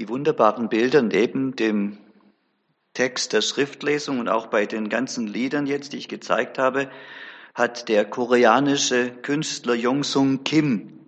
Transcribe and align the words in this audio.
die 0.00 0.08
wunderbaren 0.08 0.70
Bilder 0.70 1.02
neben 1.02 1.54
dem 1.56 1.98
Text 2.94 3.34
der 3.34 3.42
Schriftlesung 3.42 4.18
und 4.18 4.30
auch 4.30 4.46
bei 4.46 4.64
den 4.64 4.88
ganzen 4.88 5.26
Liedern 5.26 5.66
jetzt, 5.66 5.92
die 5.92 5.98
ich 5.98 6.08
gezeigt 6.08 6.56
habe, 6.56 6.90
hat 7.54 7.90
der 7.90 8.06
koreanische 8.06 9.10
Künstler 9.10 9.74
Yongsung 9.74 10.42
Kim 10.42 11.00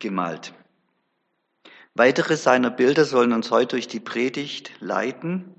gemalt. 0.00 0.52
Weitere 1.94 2.36
seiner 2.36 2.70
Bilder 2.70 3.04
sollen 3.04 3.32
uns 3.32 3.52
heute 3.52 3.76
durch 3.76 3.86
die 3.86 4.00
Predigt 4.00 4.72
leiten. 4.80 5.54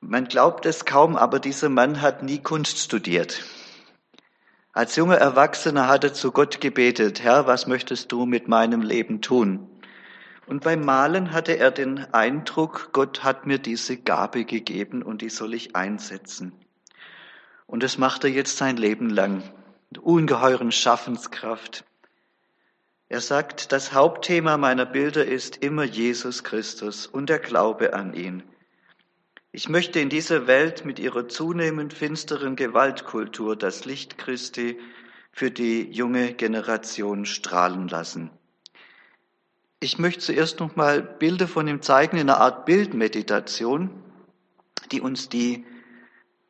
Man 0.00 0.24
glaubt 0.24 0.64
es 0.64 0.86
kaum, 0.86 1.14
aber 1.14 1.40
dieser 1.40 1.68
Mann 1.68 2.00
hat 2.00 2.22
nie 2.22 2.38
Kunst 2.38 2.78
studiert. 2.78 3.44
Als 4.72 4.96
junger 4.96 5.18
Erwachsener 5.18 5.88
hat 5.88 6.04
er 6.04 6.14
zu 6.14 6.32
Gott 6.32 6.62
gebetet, 6.62 7.22
Herr, 7.22 7.46
was 7.46 7.66
möchtest 7.66 8.12
du 8.12 8.24
mit 8.24 8.48
meinem 8.48 8.80
Leben 8.80 9.20
tun? 9.20 9.68
Und 10.46 10.62
beim 10.62 10.84
Malen 10.84 11.32
hatte 11.32 11.56
er 11.56 11.70
den 11.70 12.12
Eindruck, 12.12 12.90
Gott 12.92 13.24
hat 13.24 13.46
mir 13.46 13.58
diese 13.58 13.96
Gabe 13.96 14.44
gegeben 14.44 15.02
und 15.02 15.22
die 15.22 15.30
soll 15.30 15.54
ich 15.54 15.74
einsetzen. 15.74 16.52
Und 17.66 17.82
das 17.82 17.96
macht 17.98 18.24
er 18.24 18.30
jetzt 18.30 18.58
sein 18.58 18.76
Leben 18.76 19.08
lang. 19.08 19.42
Mit 19.90 20.02
ungeheuren 20.02 20.72
Schaffenskraft. 20.72 21.84
Er 23.08 23.20
sagt, 23.20 23.72
das 23.72 23.92
Hauptthema 23.92 24.56
meiner 24.56 24.86
Bilder 24.86 25.24
ist 25.24 25.58
immer 25.58 25.84
Jesus 25.84 26.42
Christus 26.42 27.06
und 27.06 27.28
der 27.28 27.38
Glaube 27.38 27.94
an 27.94 28.12
ihn. 28.12 28.42
Ich 29.52 29.68
möchte 29.68 30.00
in 30.00 30.08
dieser 30.08 30.48
Welt 30.48 30.84
mit 30.84 30.98
ihrer 30.98 31.28
zunehmend 31.28 31.94
finsteren 31.94 32.56
Gewaltkultur 32.56 33.54
das 33.56 33.84
Licht 33.84 34.18
Christi 34.18 34.80
für 35.30 35.50
die 35.50 35.82
junge 35.92 36.34
Generation 36.34 37.24
strahlen 37.24 37.86
lassen. 37.86 38.30
Ich 39.84 39.98
möchte 39.98 40.20
zuerst 40.20 40.60
noch 40.60 40.76
mal 40.76 41.02
Bilder 41.02 41.46
von 41.46 41.68
ihm 41.68 41.82
zeigen 41.82 42.16
in 42.16 42.30
einer 42.30 42.40
Art 42.40 42.64
Bildmeditation, 42.64 43.90
die 44.90 45.02
uns 45.02 45.28
die 45.28 45.66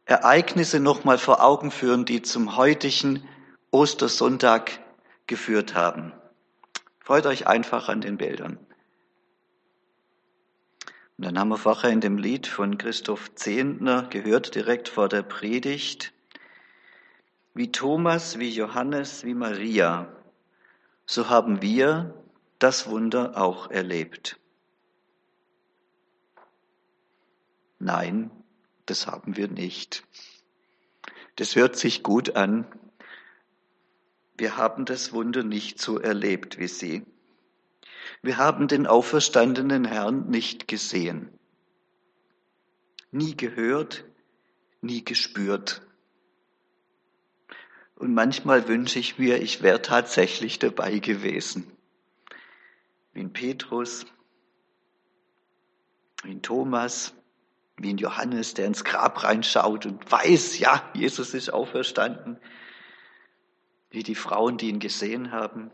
Ereignisse 0.05 0.78
noch 0.78 1.03
mal 1.03 1.19
vor 1.19 1.42
Augen 1.42 1.72
führen, 1.72 2.05
die 2.05 2.22
zum 2.22 2.56
heutigen 2.56 3.28
Ostersonntag 3.72 4.78
geführt 5.27 5.75
haben. 5.75 6.12
Freut 7.00 7.27
euch 7.27 7.48
einfach 7.48 7.89
an 7.89 8.03
den 8.03 8.19
Bildern. 8.19 8.56
Und 11.19 11.27
dann 11.27 11.37
haben 11.37 11.48
wir 11.48 11.59
vorher 11.59 11.91
in 11.91 12.00
dem 12.00 12.19
Lied 12.19 12.47
von 12.47 12.78
Christoph 12.78 13.34
Zehntner 13.34 14.05
gehört, 14.11 14.55
direkt 14.55 14.89
vor 14.89 15.09
der 15.09 15.22
Predigt, 15.25 16.12
wie 17.53 17.72
Thomas, 17.72 18.39
wie 18.39 18.50
Johannes, 18.50 19.25
wie 19.25 19.34
Maria, 19.34 20.06
so 21.05 21.28
haben 21.28 21.62
wir 21.62 22.14
das 22.65 22.89
Wunder 22.89 23.37
auch 23.37 23.70
erlebt? 23.70 24.41
Nein, 27.79 28.31
das 28.87 29.06
haben 29.06 29.37
wir 29.37 29.48
nicht. 29.48 30.03
Das 31.37 31.56
hört 31.56 31.77
sich 31.77 32.03
gut 32.03 32.37
an. 32.37 32.67
Wir 34.39 34.56
haben 34.56 34.87
das 34.87 35.12
Wunder 35.12 35.43
nicht 35.43 35.79
so 35.79 35.98
erlebt 35.98 36.59
wie 36.59 36.69
Sie. 36.69 37.05
Wir 38.23 38.39
haben 38.39 38.67
den 38.67 38.87
auferstandenen 38.87 39.84
Herrn 39.84 40.31
nicht 40.31 40.67
gesehen, 40.67 41.39
nie 43.11 43.37
gehört, 43.37 44.06
nie 44.81 45.05
gespürt. 45.05 45.87
Und 47.95 48.15
manchmal 48.15 48.69
wünsche 48.69 48.99
ich 48.99 49.19
mir, 49.19 49.43
ich 49.43 49.62
wäre 49.62 49.83
tatsächlich 49.83 50.59
dabei 50.59 50.99
gewesen 50.99 51.73
wie 53.15 53.20
in 53.20 53.33
Petrus, 53.33 54.07
wie 56.25 56.33
in 56.33 56.43
Thomas, 56.43 57.15
wie 57.77 57.91
in 57.91 57.98
Johannes, 57.98 58.55
der 58.55 58.67
ins 58.67 58.84
Grab 58.84 59.23
reinschaut 59.23 59.87
und 59.87 60.11
weiß, 60.11 60.59
ja, 60.59 60.91
Jesus 60.95 61.33
ist 61.33 61.51
auferstanden, 61.51 62.39
wie 63.91 64.03
die 64.03 64.15
Frauen, 64.15 64.59
die 64.59 64.69
ihn 64.69 64.81
gesehen 64.81 65.33
haben. 65.33 65.71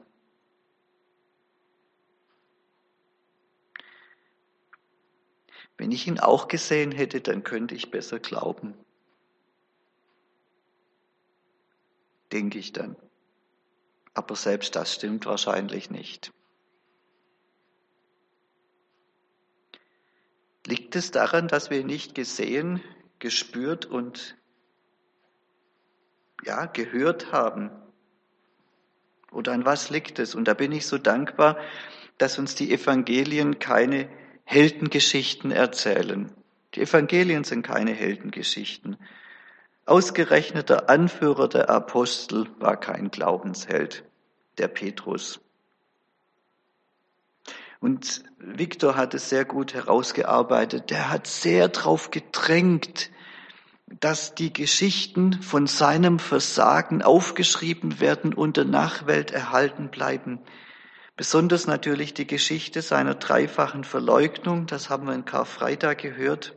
Wenn 5.78 5.92
ich 5.92 6.06
ihn 6.06 6.20
auch 6.20 6.48
gesehen 6.48 6.92
hätte, 6.92 7.22
dann 7.22 7.42
könnte 7.42 7.74
ich 7.74 7.90
besser 7.90 8.18
glauben. 8.18 8.74
Denke 12.32 12.58
ich 12.58 12.72
dann. 12.72 12.96
Aber 14.12 14.36
selbst 14.36 14.76
das 14.76 14.94
stimmt 14.94 15.24
wahrscheinlich 15.24 15.90
nicht. 15.90 16.32
Liegt 20.66 20.96
es 20.96 21.10
daran, 21.10 21.48
dass 21.48 21.70
wir 21.70 21.84
nicht 21.84 22.14
gesehen, 22.14 22.82
gespürt 23.18 23.86
und 23.86 24.36
ja, 26.44 26.66
gehört 26.66 27.32
haben? 27.32 27.70
Oder 29.32 29.52
an 29.52 29.64
was 29.64 29.90
liegt 29.90 30.18
es? 30.18 30.34
Und 30.34 30.48
da 30.48 30.54
bin 30.54 30.72
ich 30.72 30.86
so 30.86 30.98
dankbar, 30.98 31.56
dass 32.18 32.38
uns 32.38 32.54
die 32.54 32.72
Evangelien 32.72 33.58
keine 33.58 34.08
Heldengeschichten 34.44 35.50
erzählen. 35.50 36.30
Die 36.74 36.82
Evangelien 36.82 37.44
sind 37.44 37.62
keine 37.62 37.92
Heldengeschichten. 37.92 38.96
Ausgerechnet 39.86 40.68
der 40.68 40.90
Anführer 40.90 41.48
der 41.48 41.70
Apostel 41.70 42.46
war 42.58 42.78
kein 42.78 43.10
Glaubensheld, 43.10 44.04
der 44.58 44.68
Petrus. 44.68 45.40
Und 47.80 48.24
Viktor 48.38 48.96
hat 48.96 49.14
es 49.14 49.30
sehr 49.30 49.46
gut 49.46 49.72
herausgearbeitet. 49.72 50.90
Der 50.90 51.10
hat 51.10 51.26
sehr 51.26 51.68
darauf 51.68 52.10
gedrängt, 52.10 53.10
dass 53.98 54.34
die 54.34 54.52
Geschichten 54.52 55.42
von 55.42 55.66
seinem 55.66 56.18
Versagen 56.18 57.02
aufgeschrieben 57.02 57.98
werden 57.98 58.34
und 58.34 58.58
der 58.58 58.66
Nachwelt 58.66 59.30
erhalten 59.32 59.88
bleiben. 59.88 60.40
Besonders 61.16 61.66
natürlich 61.66 62.14
die 62.14 62.26
Geschichte 62.26 62.82
seiner 62.82 63.14
dreifachen 63.14 63.84
Verleugnung, 63.84 64.66
das 64.66 64.90
haben 64.90 65.06
wir 65.06 65.14
in 65.14 65.24
Karfreitag 65.24 65.98
gehört. 65.98 66.54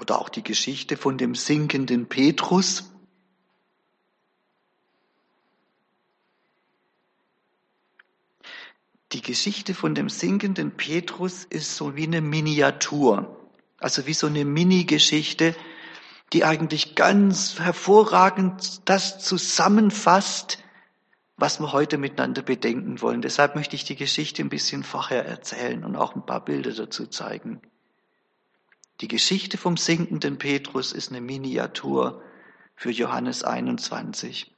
Oder 0.00 0.20
auch 0.20 0.28
die 0.28 0.44
Geschichte 0.44 0.96
von 0.96 1.18
dem 1.18 1.34
sinkenden 1.34 2.08
Petrus, 2.08 2.92
Die 9.12 9.22
Geschichte 9.22 9.74
von 9.74 9.94
dem 9.94 10.10
sinkenden 10.10 10.72
Petrus 10.72 11.44
ist 11.44 11.76
so 11.76 11.96
wie 11.96 12.04
eine 12.04 12.20
Miniatur, 12.20 13.38
also 13.78 14.06
wie 14.06 14.12
so 14.12 14.26
eine 14.26 14.44
Mini-Geschichte, 14.44 15.54
die 16.34 16.44
eigentlich 16.44 16.94
ganz 16.94 17.58
hervorragend 17.58 18.86
das 18.86 19.18
zusammenfasst, 19.18 20.58
was 21.38 21.58
wir 21.58 21.72
heute 21.72 21.96
miteinander 21.96 22.42
bedenken 22.42 23.00
wollen. 23.00 23.22
Deshalb 23.22 23.54
möchte 23.54 23.76
ich 23.76 23.84
die 23.84 23.96
Geschichte 23.96 24.42
ein 24.42 24.50
bisschen 24.50 24.82
vorher 24.82 25.24
erzählen 25.24 25.84
und 25.84 25.96
auch 25.96 26.14
ein 26.14 26.26
paar 26.26 26.44
Bilder 26.44 26.72
dazu 26.72 27.06
zeigen. 27.06 27.62
Die 29.00 29.08
Geschichte 29.08 29.56
vom 29.56 29.78
sinkenden 29.78 30.36
Petrus 30.36 30.92
ist 30.92 31.10
eine 31.10 31.20
Miniatur 31.22 32.22
für 32.74 32.90
Johannes 32.90 33.42
21. 33.42 34.54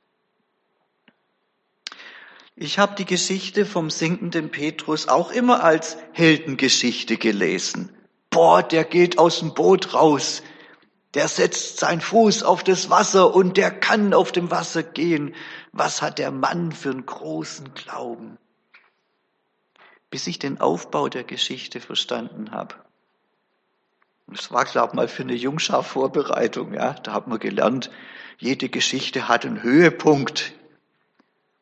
Ich 2.63 2.79
habe 2.79 2.95
die 2.95 3.07
Geschichte 3.07 3.65
vom 3.65 3.89
sinkenden 3.89 4.51
Petrus 4.51 5.09
auch 5.09 5.31
immer 5.31 5.65
als 5.65 5.97
Heldengeschichte 6.13 7.17
gelesen. 7.17 7.91
Boah, 8.29 8.63
der 8.63 8.85
geht 8.85 9.19
aus 9.19 9.39
dem 9.39 9.55
Boot 9.55 9.95
raus, 9.95 10.43
der 11.15 11.27
setzt 11.29 11.79
seinen 11.79 12.03
Fuß 12.03 12.43
auf 12.43 12.63
das 12.63 12.91
Wasser 12.91 13.35
und 13.35 13.57
der 13.57 13.71
kann 13.71 14.13
auf 14.13 14.31
dem 14.31 14.51
Wasser 14.51 14.83
gehen. 14.83 15.35
Was 15.73 16.03
hat 16.03 16.19
der 16.19 16.31
Mann 16.31 16.73
für 16.73 16.91
einen 16.91 17.07
großen 17.07 17.73
Glauben? 17.73 18.37
Bis 20.11 20.27
ich 20.27 20.39
den 20.39 20.61
Aufbau 20.61 21.09
der 21.09 21.25
Geschichte 21.25 21.81
verstanden 21.81 22.51
habe. 22.51 22.75
Das 24.27 24.53
war, 24.53 24.67
glaube 24.67 24.89
ich, 24.89 24.95
mal 24.97 25.09
für 25.09 25.23
eine 25.23 25.35
Jungschar-Vorbereitung. 25.35 26.75
Ja, 26.75 26.93
da 26.93 27.15
hat 27.15 27.27
man 27.27 27.39
gelernt, 27.39 27.91
jede 28.37 28.69
Geschichte 28.69 29.29
hat 29.29 29.47
einen 29.47 29.63
Höhepunkt. 29.63 30.53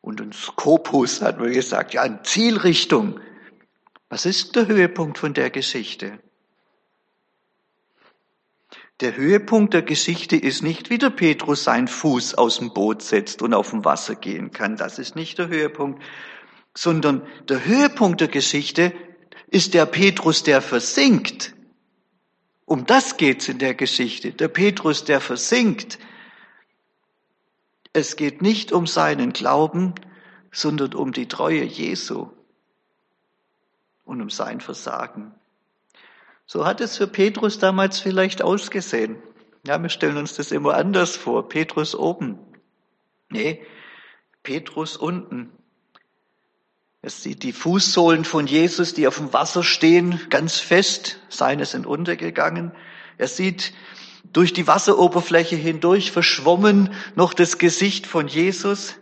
Und 0.01 0.21
ein 0.21 0.31
Skopus 0.31 1.21
hat 1.21 1.39
man 1.39 1.51
gesagt, 1.51 1.93
ja, 1.93 2.01
eine 2.01 2.23
Zielrichtung. 2.23 3.19
Was 4.09 4.25
ist 4.25 4.55
der 4.55 4.67
Höhepunkt 4.67 5.17
von 5.17 5.33
der 5.33 5.49
Geschichte? 5.49 6.19
Der 9.01 9.15
Höhepunkt 9.15 9.73
der 9.73 9.81
Geschichte 9.81 10.35
ist 10.35 10.61
nicht, 10.61 10.89
wie 10.89 10.97
der 10.97 11.09
Petrus 11.09 11.63
seinen 11.63 11.87
Fuß 11.87 12.35
aus 12.35 12.57
dem 12.59 12.73
Boot 12.73 13.01
setzt 13.01 13.41
und 13.41 13.53
auf 13.53 13.69
dem 13.69 13.85
Wasser 13.85 14.15
gehen 14.15 14.51
kann. 14.51 14.75
Das 14.75 14.99
ist 14.99 15.15
nicht 15.15 15.37
der 15.37 15.47
Höhepunkt. 15.47 16.03
Sondern 16.75 17.25
der 17.47 17.65
Höhepunkt 17.65 18.19
der 18.19 18.27
Geschichte 18.27 18.93
ist 19.47 19.73
der 19.73 19.85
Petrus, 19.85 20.43
der 20.43 20.61
versinkt. 20.61 21.53
Um 22.65 22.85
das 22.85 23.17
geht's 23.17 23.47
in 23.47 23.57
der 23.57 23.73
Geschichte. 23.73 24.31
Der 24.31 24.49
Petrus, 24.49 25.05
der 25.05 25.21
versinkt. 25.21 25.97
Es 27.99 28.15
geht 28.15 28.41
nicht 28.41 28.71
um 28.71 28.87
seinen 28.87 29.33
Glauben, 29.33 29.93
sondern 30.53 30.93
um 30.93 31.11
die 31.11 31.27
Treue 31.27 31.65
Jesu. 31.65 32.29
und 34.05 34.21
um 34.21 34.29
sein 34.29 34.61
Versagen. 34.61 35.35
So 36.45 36.65
hat 36.65 36.79
es 36.79 36.95
für 36.95 37.07
Petrus 37.07 37.59
damals 37.59 37.99
vielleicht 37.99 38.41
ausgesehen. 38.41 39.21
Ja, 39.67 39.79
wir 39.81 39.89
stellen 39.89 40.15
uns 40.15 40.33
das 40.35 40.53
immer 40.53 40.75
anders 40.75 41.17
vor. 41.17 41.49
Petrus 41.49 41.93
oben. 41.93 42.39
Nee, 43.29 43.61
Petrus 44.43 44.95
unten. 44.95 45.51
Er 47.01 47.09
sieht 47.09 47.43
die 47.43 47.53
Fußsohlen 47.53 48.23
von 48.23 48.47
Jesus, 48.47 48.93
die 48.93 49.07
auf 49.07 49.17
dem 49.17 49.33
Wasser 49.33 49.61
stehen, 49.61 50.21
ganz 50.29 50.57
fest. 50.57 51.19
Seine 51.27 51.65
sind 51.65 51.85
untergegangen. 51.85 52.71
Er 53.17 53.27
sieht 53.27 53.73
durch 54.23 54.53
die 54.53 54.67
Wasseroberfläche 54.67 55.55
hindurch 55.55 56.11
verschwommen 56.11 56.93
noch 57.15 57.33
das 57.33 57.57
Gesicht 57.57 58.07
von 58.07 58.27
Jesus. 58.27 58.95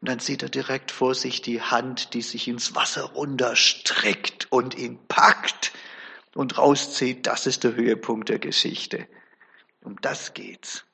Und 0.00 0.08
dann 0.08 0.18
sieht 0.18 0.42
er 0.42 0.48
direkt 0.48 0.90
vor 0.90 1.14
sich 1.14 1.42
die 1.42 1.60
Hand, 1.62 2.14
die 2.14 2.22
sich 2.22 2.48
ins 2.48 2.74
Wasser 2.74 3.02
runterstreckt 3.02 4.48
und 4.50 4.76
ihn 4.76 4.98
packt 5.06 5.72
und 6.34 6.58
rauszieht. 6.58 7.26
Das 7.26 7.46
ist 7.46 7.64
der 7.64 7.74
Höhepunkt 7.74 8.28
der 8.28 8.38
Geschichte. 8.38 9.06
Um 9.82 10.00
das 10.00 10.34
geht's. 10.34 10.84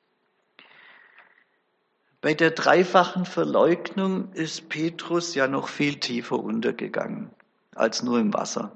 Bei 2.21 2.33
der 2.33 2.51
dreifachen 2.51 3.25
Verleugnung 3.25 4.33
ist 4.33 4.67
Petrus 4.67 5.35
ja 5.35 5.47
noch 5.47 5.69
viel 5.69 5.95
tiefer 5.99 6.37
untergegangen 6.37 7.31
als 7.75 8.03
nur 8.03 8.19
im 8.19 8.33
Wasser. 8.33 8.73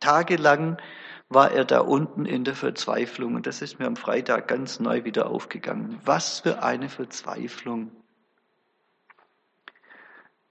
Tagelang 0.00 0.78
war 1.28 1.50
er 1.50 1.64
da 1.64 1.80
unten 1.80 2.24
in 2.24 2.44
der 2.44 2.54
Verzweiflung 2.54 3.34
und 3.34 3.46
das 3.46 3.62
ist 3.62 3.78
mir 3.78 3.86
am 3.86 3.96
Freitag 3.96 4.48
ganz 4.48 4.78
neu 4.78 5.04
wieder 5.04 5.28
aufgegangen. 5.28 6.00
Was 6.04 6.40
für 6.40 6.62
eine 6.62 6.88
Verzweiflung. 6.88 7.90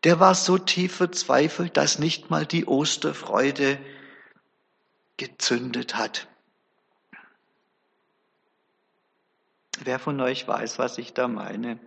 Der 0.03 0.19
war 0.19 0.35
so 0.35 0.57
tief 0.57 0.95
verzweifelt, 0.95 1.77
dass 1.77 1.97
nicht 1.97 2.29
mal 2.29 2.45
die 2.45 2.65
Osterfreude 2.65 3.79
gezündet 5.17 5.95
hat. 5.95 6.27
Wer 9.83 9.99
von 9.99 10.19
euch 10.21 10.47
weiß, 10.47 10.77
was 10.77 10.97
ich 10.97 11.13
da 11.13 11.27
meine? 11.27 11.79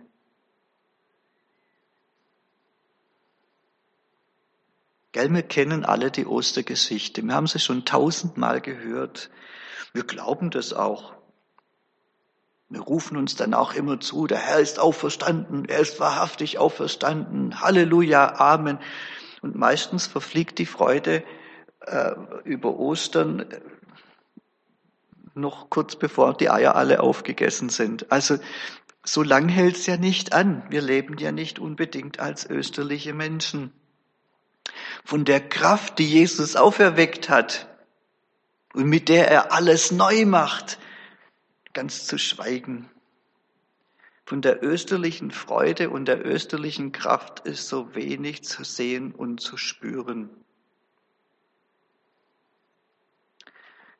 Gell, 5.11 5.33
wir 5.33 5.41
kennen 5.41 5.85
alle 5.85 6.11
die 6.11 6.25
Ostergeschichte. 6.25 7.23
Wir 7.23 7.33
haben 7.33 7.47
sie 7.47 7.59
schon 7.59 7.85
tausendmal 7.85 8.61
gehört. 8.61 9.29
Wir 9.93 10.03
glauben 10.03 10.51
das 10.51 10.73
auch. 10.73 11.13
Wir 12.69 12.81
rufen 12.81 13.17
uns 13.17 13.35
dann 13.35 13.55
auch 13.55 13.73
immer 13.73 13.99
zu, 13.99 14.27
der 14.27 14.37
Herr 14.37 14.59
ist 14.59 14.77
auferstanden, 14.77 15.65
er 15.65 15.79
ist 15.79 15.99
wahrhaftig 15.99 16.59
auferstanden, 16.59 17.61
Halleluja, 17.61 18.35
Amen. 18.35 18.77
Und 19.41 19.55
meistens 19.55 20.05
verfliegt 20.05 20.59
die 20.59 20.67
Freude 20.67 21.23
äh, 21.79 22.11
über 22.43 22.77
Ostern 22.77 23.45
noch 25.33 25.71
kurz 25.71 25.95
bevor 25.95 26.35
die 26.35 26.51
Eier 26.51 26.75
alle 26.75 26.99
aufgegessen 27.01 27.69
sind. 27.69 28.11
Also 28.11 28.37
so 29.03 29.23
lang 29.23 29.47
hält's 29.49 29.87
ja 29.87 29.97
nicht 29.97 30.33
an. 30.33 30.63
Wir 30.69 30.81
leben 30.81 31.17
ja 31.17 31.31
nicht 31.31 31.57
unbedingt 31.57 32.19
als 32.19 32.47
österliche 32.47 33.13
Menschen. 33.13 33.73
Von 35.03 35.25
der 35.25 35.39
Kraft, 35.39 35.99
die 35.99 36.07
Jesus 36.07 36.55
auferweckt 36.55 37.29
hat 37.29 37.67
und 38.73 38.85
mit 38.85 39.09
der 39.09 39.29
er 39.29 39.51
alles 39.51 39.91
neu 39.91 40.25
macht, 40.25 40.79
ganz 41.73 42.05
zu 42.05 42.17
schweigen. 42.17 42.89
Von 44.25 44.41
der 44.41 44.63
österlichen 44.63 45.31
Freude 45.31 45.89
und 45.89 46.05
der 46.05 46.23
österlichen 46.25 46.91
Kraft 46.91 47.39
ist 47.47 47.67
so 47.67 47.95
wenig 47.95 48.43
zu 48.43 48.63
sehen 48.63 49.11
und 49.11 49.41
zu 49.41 49.57
spüren. 49.57 50.29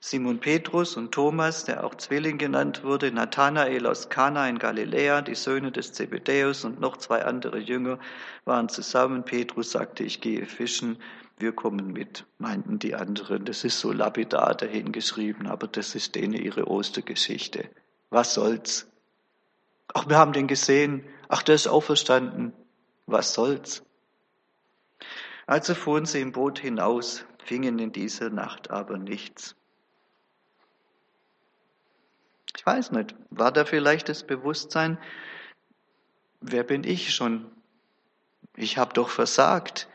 Simon 0.01 0.39
Petrus 0.39 0.95
und 0.95 1.11
Thomas, 1.11 1.65
der 1.65 1.83
auch 1.83 1.93
Zwilling 1.95 2.37
genannt 2.37 2.85
wurde, 2.85 3.11
Nathanael 3.11 3.85
aus 3.85 4.07
Kana 4.07 4.47
in 4.47 4.57
Galiläa, 4.57 5.21
die 5.21 5.35
Söhne 5.35 5.73
des 5.73 5.91
Zebedäus 5.91 6.63
und 6.63 6.79
noch 6.79 6.95
zwei 6.95 7.25
andere 7.25 7.59
Jünger 7.59 7.99
waren 8.45 8.69
zusammen. 8.69 9.25
Petrus 9.25 9.71
sagte, 9.71 10.05
ich 10.05 10.21
gehe 10.21 10.45
fischen, 10.45 10.99
wir 11.37 11.51
kommen 11.51 11.91
mit, 11.91 12.25
meinten 12.37 12.79
die 12.79 12.95
anderen. 12.95 13.43
Das 13.43 13.65
ist 13.65 13.81
so 13.81 13.91
lapidar 13.91 14.55
dahingeschrieben, 14.55 15.47
aber 15.47 15.67
das 15.67 15.95
ist 15.95 16.15
denen 16.15 16.33
ihre 16.33 16.67
Ostergeschichte. 16.67 17.69
Was 18.09 18.33
soll's? 18.33 18.87
Ach, 19.93 20.07
wir 20.07 20.17
haben 20.17 20.33
den 20.33 20.47
gesehen. 20.47 21.03
Ach, 21.27 21.43
der 21.43 21.55
ist 21.55 21.67
auferstanden. 21.67 22.53
Was 23.05 23.33
soll's? 23.33 23.83
Also 25.45 25.75
fuhren 25.75 26.05
sie 26.05 26.21
im 26.21 26.31
Boot 26.31 26.59
hinaus, 26.59 27.25
fingen 27.43 27.79
in 27.79 27.91
dieser 27.91 28.29
Nacht 28.29 28.71
aber 28.71 28.97
nichts. 28.97 29.55
Ich 32.59 32.65
weiß 32.65 32.91
nicht, 32.91 33.15
war 33.29 33.53
da 33.53 33.63
vielleicht 33.63 34.09
das 34.09 34.27
Bewusstsein, 34.27 34.97
wer 36.41 36.63
bin 36.63 36.83
ich 36.83 37.13
schon? 37.15 37.49
Ich 38.57 38.77
habe 38.77 38.93
doch 38.93 39.07
versagt. 39.07 39.87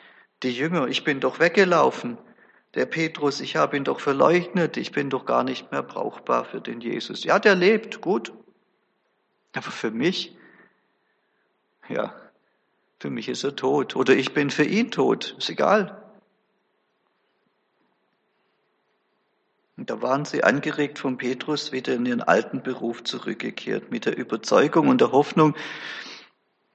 Die 0.43 0.51
Jünger, 0.51 0.89
ich 0.89 1.05
bin 1.05 1.21
doch 1.21 1.41
weggelaufen. 1.41 2.17
Der 2.73 2.87
Petrus, 2.87 3.43
ich 3.43 3.57
habe 3.57 3.77
ihn 3.77 3.85
doch 3.85 4.01
verleugnet. 4.01 4.79
Ich 4.79 4.93
bin 4.93 5.11
doch 5.11 5.27
gar 5.27 5.45
nicht 5.45 5.73
mehr 5.73 5.83
brauchbar 5.83 6.47
für 6.47 6.63
den 6.63 6.81
Jesus. 6.81 7.23
Ja, 7.23 7.39
der 7.39 7.55
lebt, 7.55 8.01
gut. 8.01 8.33
Aber 9.53 9.71
für 9.71 9.91
mich, 9.91 10.35
ja, 11.91 12.15
für 12.99 13.11
mich 13.11 13.29
ist 13.29 13.45
er 13.45 13.57
tot. 13.57 13.95
Oder 13.95 14.15
ich 14.15 14.33
bin 14.33 14.49
für 14.49 14.65
ihn 14.65 14.91
tot. 14.91 15.35
Ist 15.37 15.51
egal. 15.51 16.03
Und 19.77 19.91
da 19.91 20.03
waren 20.03 20.25
sie 20.25 20.45
angeregt 20.45 20.99
von 20.99 21.17
Petrus 21.17 21.73
wieder 21.73 21.95
in 21.95 22.07
ihren 22.07 22.23
alten 22.23 22.63
Beruf 22.63 23.03
zurückgekehrt, 23.03 23.91
mit 23.91 24.07
der 24.07 24.17
Überzeugung 24.17 24.89
und 24.89 25.01
der 25.01 25.11
Hoffnung, 25.11 25.57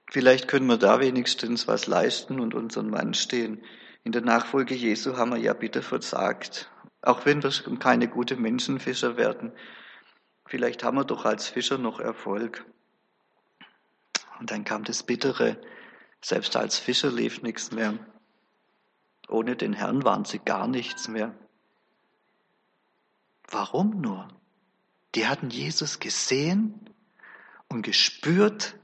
vielleicht 0.10 0.48
können 0.48 0.68
wir 0.68 0.78
da 0.78 1.00
wenigstens 1.00 1.68
was 1.68 1.88
leisten 1.88 2.40
und 2.40 2.54
unseren 2.54 2.90
Mann 2.90 3.14
stehen. 3.14 3.64
In 4.04 4.12
der 4.12 4.22
Nachfolge 4.22 4.76
Jesu 4.76 5.18
haben 5.18 5.32
wir 5.32 5.40
ja 5.40 5.54
bitte 5.54 5.82
versagt. 5.82 6.70
Auch 7.02 7.26
wenn 7.26 7.42
wir 7.42 7.52
keine 7.80 8.10
gute 8.10 8.36
Menschenfischer 8.36 9.16
werden, 9.16 9.54
vielleicht 10.46 10.84
haben 10.84 10.98
wir 10.98 11.06
doch 11.06 11.26
als 11.26 11.48
Fischer 11.48 11.78
noch 11.78 12.00
Erfolg. 12.00 12.66
Und 14.40 14.52
dann 14.52 14.66
kam 14.66 14.84
das 14.84 15.04
Bittere. 15.04 15.58
Selbst 16.22 16.58
als 16.58 16.78
Fischer 16.80 17.12
lief 17.12 17.42
nichts 17.42 17.72
mehr. 17.72 17.94
Ohne 19.30 19.56
den 19.56 19.74
Herrn 19.74 20.04
waren 20.04 20.26
sie 20.26 20.40
gar 20.40 20.68
nichts 20.68 21.08
mehr. 21.08 21.34
Warum 23.52 24.02
nur? 24.02 24.28
Die 25.16 25.28
hatten 25.28 25.50
Jesus 25.50 26.00
gesehen 26.00 26.90
und 27.68 27.82
gespürt. 27.82 28.76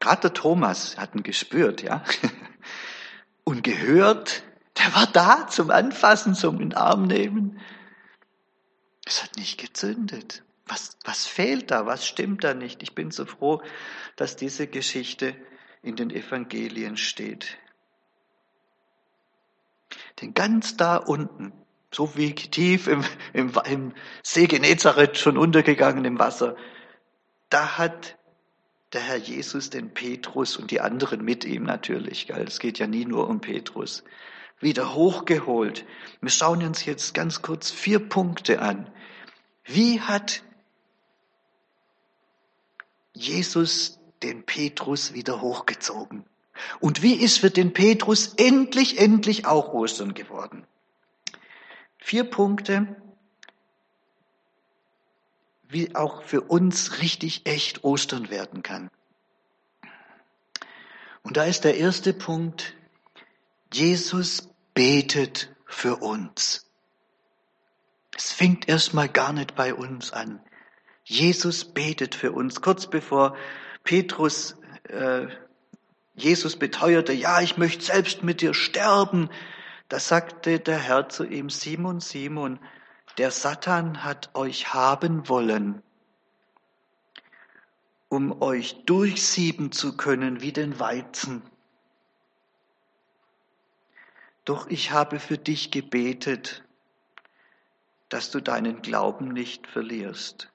Gerade 0.00 0.22
der 0.22 0.34
Thomas 0.34 0.96
hatten 0.96 1.22
gespürt, 1.22 1.82
ja. 1.82 2.02
Und 3.44 3.62
gehört. 3.62 4.42
Der 4.78 4.94
war 4.94 5.06
da 5.06 5.46
zum 5.46 5.70
Anfassen, 5.70 6.34
zum 6.34 6.60
in 6.60 6.70
den 6.70 6.74
Arm 6.74 7.02
nehmen. 7.02 7.60
Es 9.04 9.22
hat 9.22 9.36
nicht 9.36 9.60
gezündet. 9.60 10.42
Was, 10.66 10.96
was 11.04 11.26
fehlt 11.26 11.70
da? 11.70 11.84
Was 11.84 12.06
stimmt 12.06 12.44
da 12.44 12.54
nicht? 12.54 12.82
Ich 12.82 12.94
bin 12.94 13.10
so 13.10 13.26
froh, 13.26 13.62
dass 14.16 14.36
diese 14.36 14.66
Geschichte 14.68 15.34
in 15.82 15.96
den 15.96 16.10
Evangelien 16.10 16.96
steht. 16.96 17.58
Denn 20.20 20.34
ganz 20.34 20.76
da 20.76 20.96
unten 20.96 21.52
so 21.92 22.16
wie 22.16 22.34
tief 22.34 22.86
im, 22.86 23.04
im, 23.32 23.52
im 23.64 23.92
See 24.22 24.46
Genezareth 24.46 25.18
schon 25.18 25.36
untergegangen 25.36 26.04
im 26.04 26.18
Wasser. 26.18 26.56
Da 27.48 27.78
hat 27.78 28.16
der 28.92 29.00
Herr 29.02 29.16
Jesus 29.16 29.70
den 29.70 29.92
Petrus 29.92 30.56
und 30.56 30.70
die 30.70 30.80
anderen 30.80 31.24
mit 31.24 31.44
ihm 31.44 31.64
natürlich, 31.64 32.26
gell? 32.26 32.44
es 32.46 32.58
geht 32.58 32.78
ja 32.78 32.86
nie 32.86 33.04
nur 33.04 33.28
um 33.28 33.40
Petrus, 33.40 34.04
wieder 34.58 34.94
hochgeholt. 34.94 35.84
Wir 36.20 36.30
schauen 36.30 36.62
uns 36.64 36.84
jetzt 36.84 37.14
ganz 37.14 37.42
kurz 37.42 37.70
vier 37.70 37.98
Punkte 37.98 38.60
an. 38.60 38.90
Wie 39.64 40.00
hat 40.00 40.42
Jesus 43.14 43.98
den 44.22 44.44
Petrus 44.44 45.14
wieder 45.14 45.40
hochgezogen? 45.40 46.24
Und 46.78 47.02
wie 47.02 47.14
ist 47.14 47.38
für 47.38 47.50
den 47.50 47.72
Petrus 47.72 48.34
endlich, 48.34 48.98
endlich 48.98 49.46
auch 49.46 49.72
Ostern 49.72 50.14
geworden? 50.14 50.66
Vier 52.00 52.24
Punkte, 52.24 52.96
wie 55.68 55.94
auch 55.94 56.22
für 56.24 56.40
uns 56.40 57.00
richtig 57.00 57.46
echt 57.46 57.84
Ostern 57.84 58.30
werden 58.30 58.62
kann. 58.62 58.90
Und 61.22 61.36
da 61.36 61.44
ist 61.44 61.64
der 61.64 61.76
erste 61.76 62.12
Punkt, 62.12 62.74
Jesus 63.72 64.48
betet 64.74 65.54
für 65.66 65.96
uns. 65.96 66.66
Es 68.16 68.32
fängt 68.32 68.68
erstmal 68.68 69.08
gar 69.08 69.32
nicht 69.32 69.54
bei 69.54 69.74
uns 69.74 70.12
an. 70.12 70.40
Jesus 71.04 71.64
betet 71.64 72.14
für 72.14 72.32
uns. 72.32 72.60
Kurz 72.60 72.88
bevor 72.88 73.36
Petrus 73.84 74.56
äh, 74.84 75.28
Jesus 76.14 76.56
beteuerte, 76.56 77.12
ja, 77.12 77.40
ich 77.40 77.56
möchte 77.56 77.84
selbst 77.84 78.22
mit 78.22 78.40
dir 78.40 78.52
sterben, 78.52 79.30
Da 79.90 79.98
sagte 79.98 80.60
der 80.60 80.78
Herr 80.78 81.08
zu 81.08 81.24
ihm, 81.24 81.50
Simon, 81.50 81.98
Simon, 81.98 82.60
der 83.18 83.32
Satan 83.32 84.04
hat 84.04 84.30
euch 84.34 84.72
haben 84.72 85.28
wollen, 85.28 85.82
um 88.08 88.40
euch 88.40 88.84
durchsieben 88.84 89.72
zu 89.72 89.96
können 89.96 90.42
wie 90.42 90.52
den 90.52 90.78
Weizen. 90.78 91.42
Doch 94.44 94.68
ich 94.68 94.92
habe 94.92 95.18
für 95.18 95.38
dich 95.38 95.72
gebetet, 95.72 96.62
dass 98.08 98.30
du 98.30 98.40
deinen 98.40 98.82
Glauben 98.82 99.32
nicht 99.32 99.66
verlierst. 99.66 100.52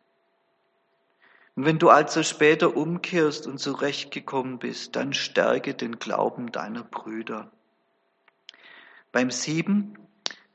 Und 1.56 1.66
wenn 1.66 1.78
du 1.78 1.90
also 1.90 2.24
später 2.24 2.78
umkehrst 2.78 3.48
und 3.48 3.58
zurechtgekommen 3.58 4.60
bist, 4.60 4.96
dann 4.96 5.12
stärke 5.12 5.74
den 5.74 6.00
Glauben 6.00 6.54
deiner 6.54 6.86
Brüder. 6.86 7.52
Beim 9.16 9.32
Sieben 9.32 9.98